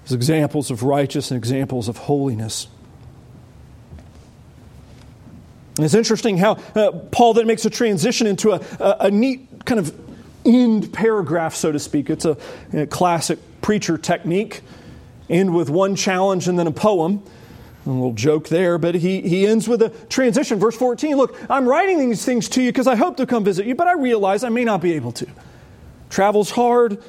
as 0.06 0.13
examples 0.13 0.71
of 0.71 0.82
righteousness, 0.82 1.32
and 1.32 1.38
examples 1.38 1.88
of 1.88 1.98
holiness. 1.98 2.67
And 2.67 2.76
it's 5.80 5.94
interesting 5.94 6.38
how 6.38 6.54
uh, 6.76 6.92
Paul 7.12 7.34
then 7.34 7.48
makes 7.48 7.66
a 7.66 7.70
transition 7.70 8.28
into 8.28 8.52
a, 8.52 8.62
a, 8.80 8.98
a, 9.02 9.12
neat 9.12 9.66
kind 9.66 9.80
of 9.80 9.94
end 10.46 10.94
paragraph, 10.94 11.56
so 11.56 11.72
to 11.72 11.80
speak. 11.80 12.10
It's 12.10 12.26
a, 12.26 12.38
a 12.74 12.88
classic 12.88 13.40
preacher 13.62 13.98
technique 13.98 14.62
end 15.30 15.54
with 15.54 15.70
one 15.70 15.96
challenge 15.96 16.48
and 16.48 16.58
then 16.58 16.68
a 16.68 16.72
poem. 16.72 17.24
A 17.86 17.90
little 17.90 18.14
joke 18.14 18.48
there, 18.50 18.80
but 18.80 18.96
he, 18.96 19.22
he 19.22 19.46
ends 19.46 19.68
with 19.68 19.82
a 19.84 19.90
transition. 20.10 20.58
Verse 20.58 20.76
14 20.76 21.16
Look, 21.18 21.38
I'm 21.52 21.68
writing 21.68 22.10
these 22.10 22.26
things 22.26 22.50
to 22.50 22.62
you 22.62 22.72
because 22.72 22.88
I 22.88 22.96
hope 22.96 23.18
to 23.18 23.28
come 23.28 23.44
visit 23.44 23.68
you, 23.68 23.76
but 23.76 23.88
I 23.88 23.94
realize 23.94 24.44
I 24.44 24.50
may 24.50 24.64
not 24.64 24.82
be 24.82 24.94
able 24.94 25.12
to. 25.14 25.28
Travel's 26.10 26.52
hard. 26.52 27.04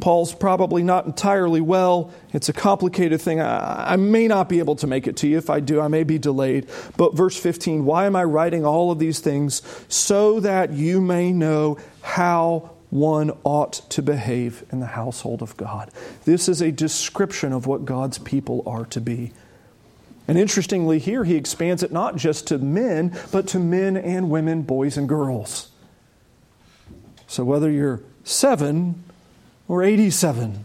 Paul's 0.00 0.34
probably 0.34 0.82
not 0.82 1.06
entirely 1.06 1.60
well. 1.60 2.12
It's 2.32 2.48
a 2.48 2.52
complicated 2.52 3.20
thing. 3.20 3.40
I, 3.40 3.92
I, 3.92 3.96
may 3.96 4.26
not 4.26 4.48
be 4.48 4.58
able 4.58 4.74
to 4.76 4.86
make 4.86 5.06
it 5.06 5.16
to 5.18 5.28
you. 5.28 5.38
If 5.38 5.50
I 5.50 5.60
do, 5.60 5.80
I 5.80 5.88
may 5.88 6.02
be 6.02 6.18
delayed. 6.18 6.68
But 6.96 7.14
verse 7.14 7.38
15 7.38 7.84
Why 7.84 8.06
am 8.06 8.16
I 8.16 8.24
writing 8.24 8.64
all 8.64 8.90
of 8.90 8.98
these 8.98 9.20
things? 9.20 9.62
So 9.88 10.40
that 10.40 10.72
you 10.72 11.00
may 11.00 11.32
know 11.32 11.78
how 12.00 12.70
one 12.90 13.30
ought 13.44 13.72
to 13.90 14.02
behave 14.02 14.64
in 14.70 14.80
the 14.80 14.86
household 14.86 15.40
of 15.40 15.56
God. 15.56 15.90
This 16.24 16.48
is 16.48 16.60
a 16.60 16.70
description 16.70 17.52
of 17.52 17.66
what 17.66 17.84
God's 17.84 18.18
people 18.18 18.62
are 18.66 18.84
to 18.86 19.00
be. 19.00 19.32
And 20.28 20.38
interestingly, 20.38 20.98
here 20.98 21.24
he 21.24 21.36
expands 21.36 21.82
it 21.82 21.90
not 21.90 22.16
just 22.16 22.46
to 22.48 22.58
men, 22.58 23.18
but 23.30 23.46
to 23.48 23.58
men 23.58 23.96
and 23.96 24.30
women, 24.30 24.62
boys 24.62 24.96
and 24.96 25.08
girls. 25.08 25.70
So 27.26 27.44
whether 27.44 27.70
you're 27.70 28.02
seven 28.24 29.02
or 29.68 29.82
87, 29.82 30.64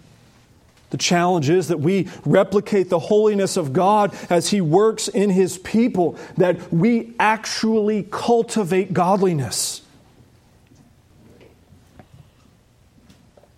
the 0.90 0.98
challenge 0.98 1.50
is 1.50 1.68
that 1.68 1.80
we 1.80 2.08
replicate 2.26 2.90
the 2.90 3.00
holiness 3.00 3.58
of 3.58 3.74
God 3.74 4.16
as 4.30 4.50
He 4.50 4.62
works 4.62 5.08
in 5.08 5.30
His 5.30 5.58
people, 5.58 6.18
that 6.38 6.72
we 6.72 7.14
actually 7.20 8.08
cultivate 8.10 8.94
godliness. 8.94 9.82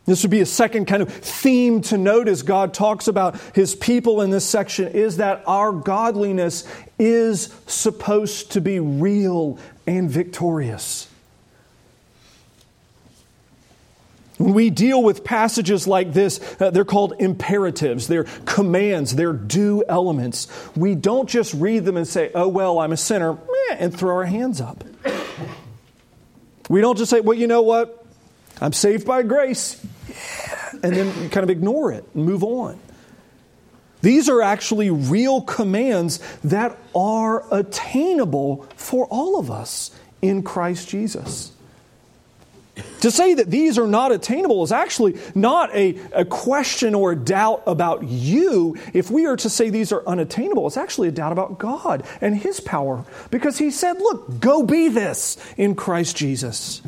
This 0.09 0.23
would 0.23 0.31
be 0.31 0.41
a 0.41 0.45
second 0.47 0.85
kind 0.85 1.03
of 1.03 1.13
theme 1.13 1.81
to 1.83 1.97
notice 1.99 2.41
God 2.41 2.73
talks 2.73 3.07
about 3.07 3.39
his 3.53 3.75
people 3.75 4.23
in 4.23 4.31
this 4.31 4.43
section 4.43 4.87
is 4.87 5.17
that 5.17 5.43
our 5.45 5.71
godliness 5.71 6.67
is 6.97 7.53
supposed 7.67 8.53
to 8.53 8.61
be 8.61 8.79
real 8.79 9.59
and 9.85 10.09
victorious. 10.09 11.08
When 14.39 14.53
we 14.53 14.69
deal 14.69 15.03
with 15.03 15.25
passages 15.25 15.85
like 15.85 16.13
this, 16.13 16.39
uh, 16.61 16.69
they're 16.69 16.85
called 16.85 17.13
imperatives, 17.19 18.07
they're 18.07 18.23
commands, 18.45 19.15
they're 19.15 19.33
due 19.33 19.83
elements. 19.87 20.47
We 20.77 20.95
don't 20.95 21.29
just 21.29 21.53
read 21.53 21.83
them 21.83 21.97
and 21.97 22.07
say, 22.07 22.31
oh, 22.33 22.47
well, 22.47 22.79
I'm 22.79 22.93
a 22.93 22.97
sinner, 22.97 23.37
and 23.77 23.95
throw 23.95 24.15
our 24.15 24.25
hands 24.25 24.61
up. 24.61 24.83
We 26.69 26.81
don't 26.81 26.97
just 26.97 27.09
say, 27.09 27.19
well, 27.19 27.37
you 27.37 27.47
know 27.47 27.61
what? 27.61 28.05
I'm 28.61 28.73
saved 28.73 29.05
by 29.05 29.23
grace 29.23 29.85
and 30.83 30.95
then 30.95 31.29
kind 31.29 31.43
of 31.43 31.49
ignore 31.49 31.91
it 31.91 32.05
and 32.13 32.25
move 32.25 32.43
on. 32.43 32.79
These 34.01 34.29
are 34.29 34.41
actually 34.41 34.89
real 34.89 35.41
commands 35.41 36.19
that 36.45 36.77
are 36.95 37.43
attainable 37.53 38.67
for 38.75 39.05
all 39.07 39.39
of 39.39 39.51
us 39.51 39.91
in 40.21 40.43
Christ 40.43 40.87
Jesus. 40.87 41.51
To 43.01 43.11
say 43.11 43.33
that 43.33 43.49
these 43.49 43.77
are 43.77 43.87
not 43.87 44.11
attainable 44.11 44.63
is 44.63 44.71
actually 44.71 45.17
not 45.35 45.73
a, 45.73 45.99
a 46.11 46.25
question 46.25 46.95
or 46.95 47.13
a 47.13 47.15
doubt 47.15 47.63
about 47.65 48.03
you. 48.03 48.77
If 48.93 49.09
we 49.09 49.25
are 49.25 49.37
to 49.37 49.49
say 49.49 49.69
these 49.69 49.91
are 49.91 50.05
unattainable, 50.05 50.67
it's 50.67 50.77
actually 50.77 51.07
a 51.07 51.11
doubt 51.11 51.31
about 51.31 51.59
God 51.59 52.03
and 52.21 52.35
His 52.35 52.59
power. 52.59 53.05
Because 53.31 53.57
He 53.57 53.71
said, 53.71 53.99
Look, 53.99 54.39
go 54.39 54.63
be 54.63 54.89
this 54.89 55.37
in 55.57 55.75
Christ 55.75 56.17
Jesus. 56.17 56.81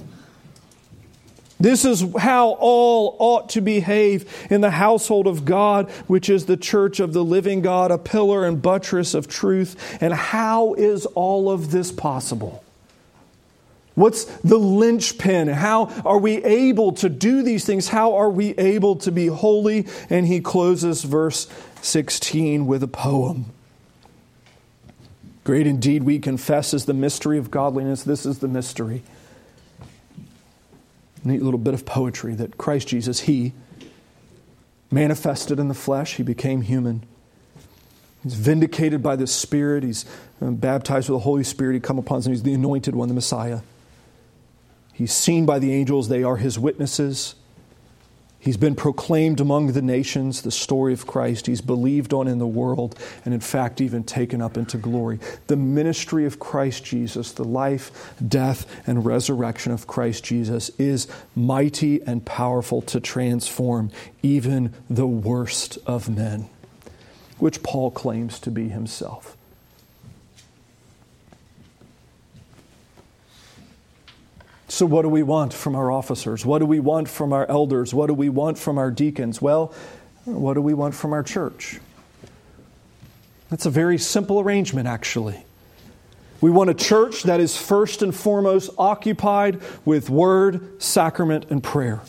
This 1.62 1.86
is 1.86 2.04
how 2.18 2.58
all 2.60 3.16
ought 3.20 3.50
to 3.50 3.62
behave 3.62 4.48
in 4.50 4.62
the 4.62 4.72
household 4.72 5.28
of 5.28 5.46
God, 5.46 5.92
which 6.08 6.28
is 6.28 6.48
the 6.48 6.58
church 6.58 7.00
of 7.00 7.14
the 7.14 7.24
living 7.24 7.62
God, 7.62 7.92
a 7.92 8.00
pillar 8.00 8.46
and 8.46 8.60
buttress 8.60 9.14
of 9.14 9.28
truth. 9.28 9.76
And 10.02 10.12
how 10.12 10.74
is 10.74 11.06
all 11.06 11.52
of 11.52 11.70
this 11.70 11.92
possible? 11.92 12.64
What's 14.02 14.26
the 14.26 14.58
linchpin? 14.58 15.48
How 15.48 15.86
are 16.04 16.18
we 16.18 16.44
able 16.44 16.94
to 16.94 17.10
do 17.10 17.44
these 17.44 17.66
things? 17.66 17.88
How 17.88 18.16
are 18.16 18.30
we 18.30 18.52
able 18.58 18.96
to 18.98 19.12
be 19.12 19.28
holy? 19.28 19.88
And 20.10 20.26
he 20.26 20.42
closes 20.42 21.04
verse 21.04 21.48
16 21.82 22.66
with 22.66 22.82
a 22.82 22.88
poem. 22.88 23.46
Great 25.44 25.68
indeed, 25.68 26.04
we 26.04 26.20
confess, 26.20 26.74
is 26.74 26.86
the 26.86 26.94
mystery 26.94 27.38
of 27.38 27.52
godliness. 27.52 28.04
This 28.04 28.26
is 28.26 28.40
the 28.40 28.48
mystery 28.48 29.04
neat 31.24 31.42
little 31.42 31.60
bit 31.60 31.74
of 31.74 31.86
poetry 31.86 32.34
that 32.36 32.58
Christ 32.58 32.88
Jesus, 32.88 33.22
He 33.22 33.54
manifested 34.90 35.60
in 35.60 35.68
the 35.68 35.74
flesh, 35.74 36.16
He 36.16 36.24
became 36.24 36.62
human. 36.62 37.04
He's 38.24 38.36
vindicated 38.36 39.02
by 39.02 39.16
the 39.16 39.26
Spirit. 39.26 39.84
He's 39.84 40.06
uh, 40.42 40.52
baptized 40.52 41.10
with 41.10 41.18
the 41.18 41.24
Holy 41.24 41.44
Spirit. 41.44 41.74
He 41.74 41.80
come 41.80 41.98
upon 41.98 42.22
him. 42.22 42.32
He's 42.32 42.44
the 42.44 42.54
anointed 42.54 42.96
one, 42.96 43.08
the 43.08 43.16
Messiah. 43.16 43.62
He's 45.02 45.14
seen 45.14 45.48
by 45.48 45.58
the 45.58 45.74
angels. 45.74 46.10
They 46.10 46.22
are 46.22 46.38
his 46.38 46.60
witnesses. 46.60 47.34
He's 48.38 48.56
been 48.56 48.76
proclaimed 48.76 49.40
among 49.40 49.72
the 49.72 49.82
nations, 49.82 50.44
the 50.44 50.52
story 50.52 50.94
of 50.94 51.08
Christ. 51.08 51.48
He's 51.48 51.60
believed 51.60 52.14
on 52.14 52.28
in 52.28 52.38
the 52.38 52.46
world, 52.46 53.00
and 53.26 53.34
in 53.34 53.40
fact, 53.40 53.82
even 53.82 54.04
taken 54.04 54.44
up 54.44 54.58
into 54.58 54.78
glory. 54.78 55.18
The 55.48 55.56
ministry 55.56 56.26
of 56.26 56.38
Christ 56.38 56.86
Jesus, 56.86 57.32
the 57.32 57.44
life, 57.44 58.14
death, 58.28 58.68
and 58.86 59.04
resurrection 59.04 59.72
of 59.72 59.88
Christ 59.88 60.24
Jesus, 60.24 60.70
is 60.78 61.08
mighty 61.36 62.00
and 62.04 62.24
powerful 62.24 62.84
to 62.84 63.00
transform 63.00 63.90
even 64.22 64.72
the 64.88 65.08
worst 65.08 65.80
of 65.88 66.16
men, 66.16 66.48
which 67.40 67.64
Paul 67.64 67.90
claims 67.90 68.38
to 68.42 68.52
be 68.52 68.70
himself. 68.70 69.36
So, 74.82 74.88
what 74.88 75.04
do 75.04 75.10
we 75.10 75.22
want 75.22 75.54
from 75.54 75.76
our 75.76 75.92
officers? 75.92 76.44
What 76.44 76.58
do 76.58 76.66
we 76.66 76.80
want 76.80 77.08
from 77.08 77.34
our 77.34 77.46
elders? 77.48 77.94
What 77.94 78.08
do 78.08 78.16
we 78.16 78.30
want 78.30 78.58
from 78.58 78.80
our 78.80 78.90
deacons? 78.90 79.40
Well, 79.40 79.76
what 80.26 80.56
do 80.56 80.62
we 80.64 80.74
want 80.74 80.96
from 80.96 81.14
our 81.14 81.22
church? 81.22 81.80
That's 83.52 83.68
a 83.68 83.70
very 83.70 84.00
simple 84.00 84.40
arrangement, 84.40 84.88
actually. 84.88 85.46
We 86.42 86.50
want 86.50 86.72
a 86.72 86.74
church 86.74 87.22
that 87.26 87.40
is 87.40 87.56
first 87.56 88.02
and 88.02 88.16
foremost 88.16 88.72
occupied 88.76 89.62
with 89.86 90.10
word, 90.10 90.82
sacrament, 90.82 91.52
and 91.52 91.62
prayer. 91.62 92.02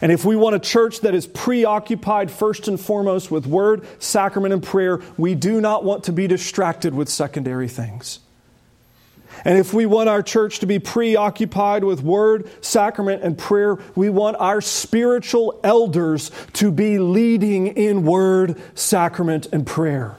And 0.00 0.10
if 0.10 0.24
we 0.24 0.34
want 0.34 0.56
a 0.56 0.58
church 0.58 1.02
that 1.02 1.14
is 1.14 1.24
preoccupied 1.24 2.32
first 2.32 2.66
and 2.66 2.80
foremost 2.80 3.30
with 3.30 3.46
word, 3.46 3.86
sacrament, 4.02 4.52
and 4.52 4.60
prayer, 4.60 5.00
we 5.16 5.36
do 5.36 5.60
not 5.60 5.84
want 5.84 6.02
to 6.02 6.12
be 6.12 6.26
distracted 6.26 6.96
with 6.96 7.08
secondary 7.08 7.68
things. 7.68 8.18
And 9.44 9.58
if 9.58 9.72
we 9.72 9.86
want 9.86 10.08
our 10.08 10.22
church 10.22 10.60
to 10.60 10.66
be 10.66 10.78
preoccupied 10.78 11.84
with 11.84 12.02
word, 12.02 12.50
sacrament, 12.60 13.22
and 13.22 13.36
prayer, 13.36 13.78
we 13.94 14.10
want 14.10 14.36
our 14.38 14.60
spiritual 14.60 15.58
elders 15.64 16.30
to 16.54 16.70
be 16.70 16.98
leading 16.98 17.68
in 17.68 18.04
word, 18.04 18.60
sacrament, 18.74 19.46
and 19.52 19.66
prayer. 19.66 20.16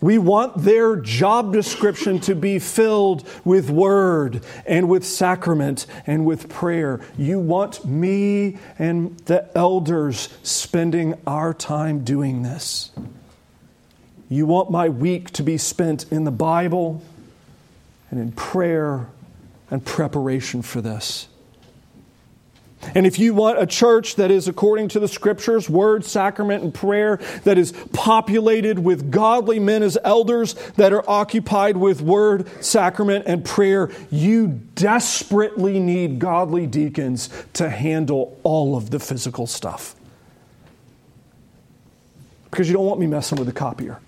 We 0.00 0.18
want 0.18 0.62
their 0.62 0.94
job 0.94 1.52
description 1.52 2.20
to 2.20 2.36
be 2.36 2.60
filled 2.60 3.28
with 3.44 3.68
word 3.68 4.44
and 4.64 4.88
with 4.88 5.04
sacrament 5.04 5.86
and 6.06 6.24
with 6.24 6.48
prayer. 6.48 7.00
You 7.16 7.40
want 7.40 7.84
me 7.84 8.58
and 8.78 9.18
the 9.20 9.48
elders 9.56 10.28
spending 10.44 11.14
our 11.26 11.52
time 11.52 12.04
doing 12.04 12.44
this. 12.44 12.90
You 14.28 14.46
want 14.46 14.70
my 14.70 14.88
week 14.88 15.30
to 15.32 15.42
be 15.42 15.56
spent 15.56 16.04
in 16.12 16.24
the 16.24 16.30
Bible 16.30 17.02
and 18.10 18.20
in 18.20 18.32
prayer 18.32 19.08
and 19.70 19.84
preparation 19.84 20.62
for 20.62 20.80
this. 20.80 21.28
And 22.94 23.06
if 23.06 23.18
you 23.18 23.34
want 23.34 23.60
a 23.60 23.66
church 23.66 24.16
that 24.16 24.30
is 24.30 24.46
according 24.46 24.88
to 24.88 25.00
the 25.00 25.08
scriptures, 25.08 25.68
word, 25.68 26.04
sacrament, 26.04 26.62
and 26.62 26.72
prayer, 26.72 27.16
that 27.42 27.58
is 27.58 27.72
populated 27.92 28.78
with 28.78 29.10
godly 29.10 29.58
men 29.58 29.82
as 29.82 29.98
elders 30.04 30.54
that 30.76 30.92
are 30.92 31.08
occupied 31.10 31.76
with 31.76 32.00
word, 32.00 32.46
sacrament, 32.64 33.24
and 33.26 33.44
prayer, 33.44 33.90
you 34.10 34.46
desperately 34.76 35.80
need 35.80 36.20
godly 36.20 36.66
deacons 36.66 37.30
to 37.54 37.68
handle 37.68 38.38
all 38.44 38.76
of 38.76 38.90
the 38.90 39.00
physical 39.00 39.46
stuff. 39.46 39.94
because 42.50 42.68
you 42.68 42.74
don't 42.74 42.86
want 42.86 42.98
me 42.98 43.06
messing 43.06 43.38
with 43.38 43.46
the 43.46 43.52
copier. 43.52 44.00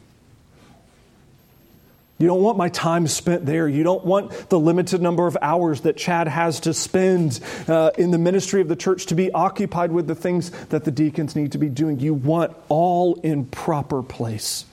You 2.20 2.26
don't 2.26 2.42
want 2.42 2.58
my 2.58 2.68
time 2.68 3.06
spent 3.06 3.46
there. 3.46 3.66
You 3.66 3.82
don't 3.82 4.04
want 4.04 4.50
the 4.50 4.60
limited 4.60 5.00
number 5.00 5.26
of 5.26 5.38
hours 5.40 5.80
that 5.80 5.96
Chad 5.96 6.28
has 6.28 6.60
to 6.60 6.74
spend 6.74 7.40
uh, 7.66 7.92
in 7.96 8.10
the 8.10 8.18
ministry 8.18 8.60
of 8.60 8.68
the 8.68 8.76
church 8.76 9.06
to 9.06 9.14
be 9.14 9.32
occupied 9.32 9.90
with 9.90 10.06
the 10.06 10.14
things 10.14 10.50
that 10.66 10.84
the 10.84 10.90
deacons 10.90 11.34
need 11.34 11.52
to 11.52 11.58
be 11.58 11.70
doing. 11.70 11.98
You 11.98 12.12
want 12.12 12.54
all 12.68 13.14
in 13.22 13.46
proper 13.46 14.02
place. 14.02 14.66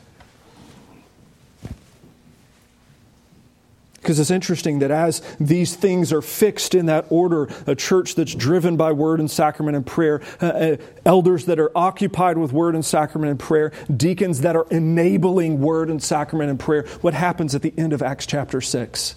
Because 4.07 4.21
it's 4.21 4.31
interesting 4.31 4.79
that 4.79 4.89
as 4.89 5.21
these 5.37 5.75
things 5.75 6.13
are 6.13 6.21
fixed 6.21 6.73
in 6.75 6.85
that 6.85 7.07
order, 7.09 7.49
a 7.65 7.75
church 7.75 8.15
that's 8.15 8.33
driven 8.33 8.77
by 8.77 8.93
word 8.93 9.19
and 9.19 9.29
sacrament 9.29 9.75
and 9.75 9.85
prayer, 9.85 10.21
uh, 10.41 10.45
uh, 10.45 10.77
elders 11.05 11.43
that 11.47 11.59
are 11.59 11.77
occupied 11.77 12.37
with 12.37 12.53
word 12.53 12.73
and 12.73 12.85
sacrament 12.85 13.31
and 13.31 13.37
prayer, 13.37 13.73
deacons 13.93 14.39
that 14.39 14.55
are 14.55 14.65
enabling 14.71 15.59
word 15.59 15.89
and 15.89 16.01
sacrament 16.01 16.49
and 16.49 16.57
prayer, 16.57 16.83
what 17.01 17.13
happens 17.13 17.53
at 17.53 17.63
the 17.63 17.73
end 17.77 17.91
of 17.91 18.01
Acts 18.01 18.25
chapter 18.25 18.61
6? 18.61 19.15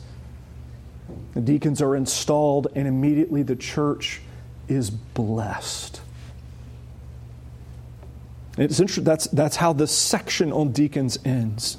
The 1.35 1.40
deacons 1.40 1.81
are 1.81 1.94
installed, 1.94 2.66
and 2.74 2.88
immediately 2.88 3.44
the 3.44 3.55
church 3.55 4.20
is 4.66 4.90
blessed. 4.90 6.00
It's 8.59 8.81
interesting. 8.81 9.05
That's, 9.05 9.29
that's 9.29 9.55
how 9.55 9.72
this 9.72 9.96
section 9.96 10.53
on 10.53 10.72
deacons 10.72 11.16
ends 11.24 11.79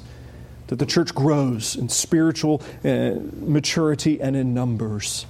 that 0.72 0.78
the 0.78 0.86
church 0.86 1.14
grows 1.14 1.76
in 1.76 1.86
spiritual 1.90 2.62
uh, 2.82 3.10
maturity 3.40 4.22
and 4.22 4.34
in 4.34 4.54
numbers. 4.54 5.26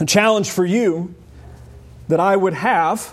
A 0.00 0.06
challenge 0.06 0.50
for 0.50 0.64
you 0.64 1.14
that 2.08 2.18
I 2.18 2.36
would 2.36 2.54
have 2.54 3.12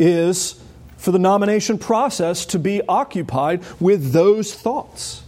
is 0.00 0.60
for 0.96 1.12
the 1.12 1.20
nomination 1.20 1.78
process 1.78 2.44
to 2.46 2.58
be 2.58 2.82
occupied 2.88 3.62
with 3.78 4.10
those 4.10 4.52
thoughts. 4.52 5.22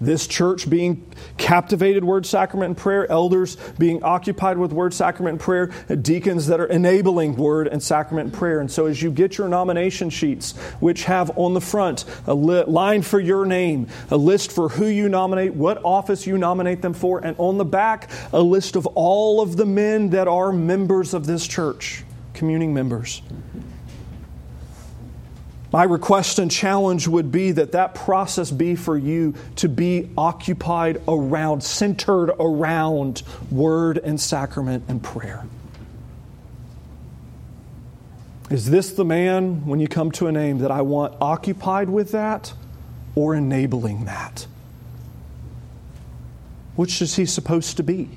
This 0.00 0.26
church 0.26 0.68
being 0.68 1.10
captivated 1.38 2.04
word 2.04 2.26
sacrament 2.26 2.68
and 2.68 2.76
prayer, 2.76 3.10
elders 3.10 3.56
being 3.78 4.02
occupied 4.02 4.58
with 4.58 4.72
word 4.72 4.92
sacrament 4.92 5.34
and 5.34 5.40
prayer, 5.40 5.66
deacons 5.96 6.48
that 6.48 6.60
are 6.60 6.66
enabling 6.66 7.36
word 7.36 7.66
and 7.66 7.82
sacrament 7.82 8.26
and 8.26 8.38
prayer. 8.38 8.60
And 8.60 8.70
so 8.70 8.86
as 8.86 9.00
you 9.00 9.10
get 9.10 9.38
your 9.38 9.48
nomination 9.48 10.10
sheets, 10.10 10.52
which 10.80 11.04
have 11.04 11.36
on 11.38 11.54
the 11.54 11.60
front 11.60 12.04
a 12.26 12.34
li- 12.34 12.64
line 12.64 13.00
for 13.00 13.18
your 13.18 13.46
name, 13.46 13.88
a 14.10 14.16
list 14.16 14.52
for 14.52 14.68
who 14.68 14.86
you 14.86 15.08
nominate, 15.08 15.54
what 15.54 15.82
office 15.82 16.26
you 16.26 16.36
nominate 16.36 16.82
them 16.82 16.92
for, 16.92 17.24
and 17.24 17.34
on 17.38 17.56
the 17.56 17.64
back, 17.64 18.10
a 18.32 18.40
list 18.40 18.76
of 18.76 18.86
all 18.88 19.40
of 19.40 19.56
the 19.56 19.66
men 19.66 20.10
that 20.10 20.28
are 20.28 20.52
members 20.52 21.14
of 21.14 21.26
this 21.26 21.46
church, 21.46 22.04
communing 22.34 22.74
members. 22.74 23.22
My 25.76 25.84
request 25.84 26.38
and 26.38 26.50
challenge 26.50 27.06
would 27.06 27.30
be 27.30 27.52
that 27.52 27.72
that 27.72 27.94
process 27.94 28.50
be 28.50 28.76
for 28.76 28.96
you 28.96 29.34
to 29.56 29.68
be 29.68 30.08
occupied 30.16 31.02
around, 31.06 31.62
centered 31.62 32.30
around 32.40 33.22
word 33.50 33.98
and 33.98 34.18
sacrament 34.18 34.84
and 34.88 35.02
prayer. 35.02 35.44
Is 38.48 38.70
this 38.70 38.92
the 38.92 39.04
man, 39.04 39.66
when 39.66 39.78
you 39.78 39.86
come 39.86 40.10
to 40.12 40.28
a 40.28 40.32
name, 40.32 40.60
that 40.60 40.70
I 40.70 40.80
want 40.80 41.14
occupied 41.20 41.90
with 41.90 42.12
that 42.12 42.54
or 43.14 43.34
enabling 43.34 44.06
that? 44.06 44.46
Which 46.74 47.02
is 47.02 47.16
he 47.16 47.26
supposed 47.26 47.76
to 47.76 47.82
be? 47.82 48.08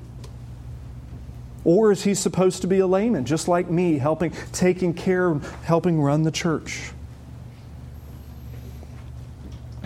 Or 1.64 1.92
is 1.92 2.04
he 2.04 2.14
supposed 2.14 2.62
to 2.62 2.66
be 2.66 2.78
a 2.78 2.86
layman, 2.86 3.26
just 3.26 3.48
like 3.48 3.68
me, 3.68 3.98
helping, 3.98 4.32
taking 4.50 4.94
care, 4.94 5.34
helping 5.64 6.00
run 6.00 6.22
the 6.22 6.30
church? 6.30 6.92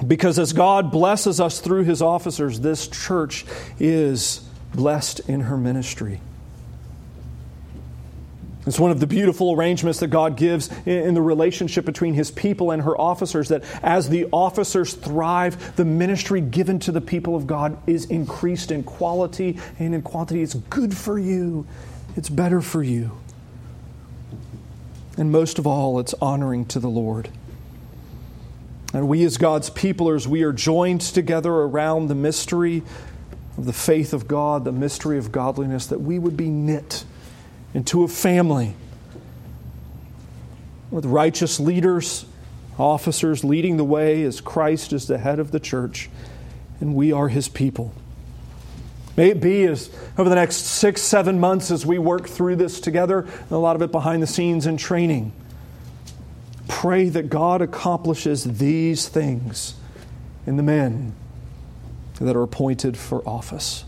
Because 0.06 0.38
as 0.38 0.52
God 0.52 0.90
blesses 0.90 1.40
us 1.40 1.60
through 1.60 1.84
his 1.84 2.02
officers, 2.02 2.60
this 2.60 2.88
church 2.88 3.44
is 3.78 4.48
blessed 4.74 5.20
in 5.28 5.40
her 5.42 5.56
ministry. 5.56 6.20
It's 8.66 8.80
one 8.80 8.90
of 8.90 8.98
the 8.98 9.06
beautiful 9.06 9.52
arrangements 9.52 10.00
that 10.00 10.06
God 10.06 10.36
gives 10.36 10.70
in 10.86 11.12
the 11.12 11.20
relationship 11.20 11.84
between 11.84 12.14
His 12.14 12.30
people 12.30 12.70
and 12.70 12.82
her 12.82 12.98
officers. 12.98 13.48
That 13.48 13.62
as 13.82 14.08
the 14.08 14.26
officers 14.32 14.94
thrive, 14.94 15.76
the 15.76 15.84
ministry 15.84 16.40
given 16.40 16.78
to 16.80 16.92
the 16.92 17.00
people 17.00 17.36
of 17.36 17.46
God 17.46 17.76
is 17.86 18.06
increased 18.06 18.70
in 18.70 18.82
quality 18.82 19.58
and 19.78 19.94
in 19.94 20.00
quantity. 20.00 20.42
It's 20.42 20.54
good 20.54 20.96
for 20.96 21.18
you, 21.18 21.66
it's 22.16 22.30
better 22.30 22.62
for 22.62 22.82
you. 22.82 23.10
And 25.18 25.30
most 25.30 25.58
of 25.58 25.66
all, 25.66 26.00
it's 26.00 26.14
honoring 26.14 26.64
to 26.66 26.80
the 26.80 26.88
Lord. 26.88 27.28
And 28.94 29.09
we, 29.09 29.24
as 29.24 29.38
God's 29.38 29.70
peoplers, 29.70 30.28
we 30.28 30.44
are 30.44 30.52
joined 30.52 31.00
together 31.00 31.50
around 31.50 32.07
the 32.07 32.14
mystery 32.14 32.85
of 33.59 33.66
the 33.66 33.72
faith 33.72 34.12
of 34.12 34.28
God, 34.28 34.64
the 34.64 34.70
mystery 34.70 35.18
of 35.18 35.33
godliness, 35.33 35.87
that 35.88 36.00
we 36.00 36.16
would 36.16 36.37
be 36.37 36.48
knit 36.48 37.04
into 37.74 38.04
a 38.04 38.09
family 38.09 38.76
with 40.92 41.04
righteous 41.04 41.59
leaders, 41.59 42.24
officers 42.78 43.42
leading 43.42 43.78
the 43.78 43.85
way 43.85 44.22
as 44.22 44.40
Christ 44.40 44.92
is 44.92 45.09
the 45.09 45.18
head 45.18 45.40
of 45.40 45.50
the 45.50 45.59
church, 45.59 46.09
and 46.78 46.94
we 46.94 47.11
are 47.11 47.26
his 47.26 47.48
people. 47.48 47.92
May 49.16 49.30
it 49.30 49.40
be 49.40 49.64
as 49.64 49.90
over 50.16 50.28
the 50.28 50.37
next 50.37 50.59
six, 50.59 51.02
seven 51.02 51.40
months 51.40 51.72
as 51.72 51.85
we 51.85 51.98
work 51.98 52.28
through 52.28 52.57
this 52.57 52.78
together, 52.78 53.26
a 53.50 53.57
lot 53.57 53.74
of 53.74 53.83
it 53.83 53.90
behind 53.90 54.22
the 54.22 54.28
scenes 54.28 54.68
in 54.68 54.76
training 54.76 55.33
pray 56.68 57.09
that 57.09 57.29
God 57.29 57.62
accomplishes 57.62 58.44
these 58.44 59.09
things 59.09 59.74
in 60.46 60.57
the 60.57 60.62
men 60.62 61.14
that 62.20 62.37
are 62.37 62.42
appointed 62.42 62.96
for 62.96 63.27
office. 63.29 63.85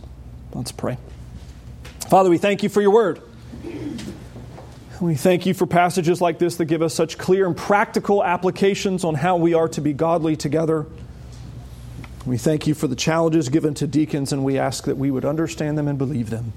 Let's 0.53 0.73
pray. 0.73 0.99
Father, 2.09 2.31
we 2.31 2.39
thank 2.39 2.63
you 2.63 2.69
for 2.69 2.81
your 2.81 2.91
word. 2.91 3.21
We 5.01 5.15
thank 5.15 5.45
you 5.45 5.53
for 5.53 5.67
passages 5.67 6.21
like 6.21 6.39
this 6.39 6.57
that 6.57 6.65
give 6.65 6.81
us 6.81 6.95
such 6.95 7.19
clear 7.19 7.47
and 7.47 7.57
practical 7.57 8.25
applications 8.25 9.05
on 9.05 9.15
how 9.15 9.37
we 9.37 9.53
are 9.53 9.69
to 9.69 9.81
be 9.81 9.93
godly 9.93 10.37
together. 10.37 10.87
We 12.25 12.39
thank 12.39 12.67
you 12.67 12.75
for 12.75 12.89
the 12.89 12.97
challenges 12.97 13.49
given 13.51 13.75
to 13.75 13.87
deacons, 13.87 14.33
and 14.33 14.45
we 14.45 14.59
ask 14.59 14.85
that 14.85 14.97
we 14.97 15.11
would 15.11 15.25
understand 15.25 15.77
them 15.77 15.87
and 15.87 15.99
believe 15.99 16.31
them. 16.31 16.55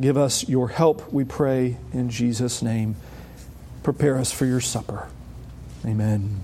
Give 0.00 0.16
us 0.16 0.48
your 0.48 0.68
help, 0.68 1.12
we 1.12 1.24
pray, 1.24 1.76
in 1.92 2.08
Jesus' 2.10 2.62
name 2.62 2.96
prepare 3.84 4.16
us 4.16 4.32
for 4.32 4.46
your 4.46 4.60
supper. 4.60 5.08
Amen. 5.86 6.40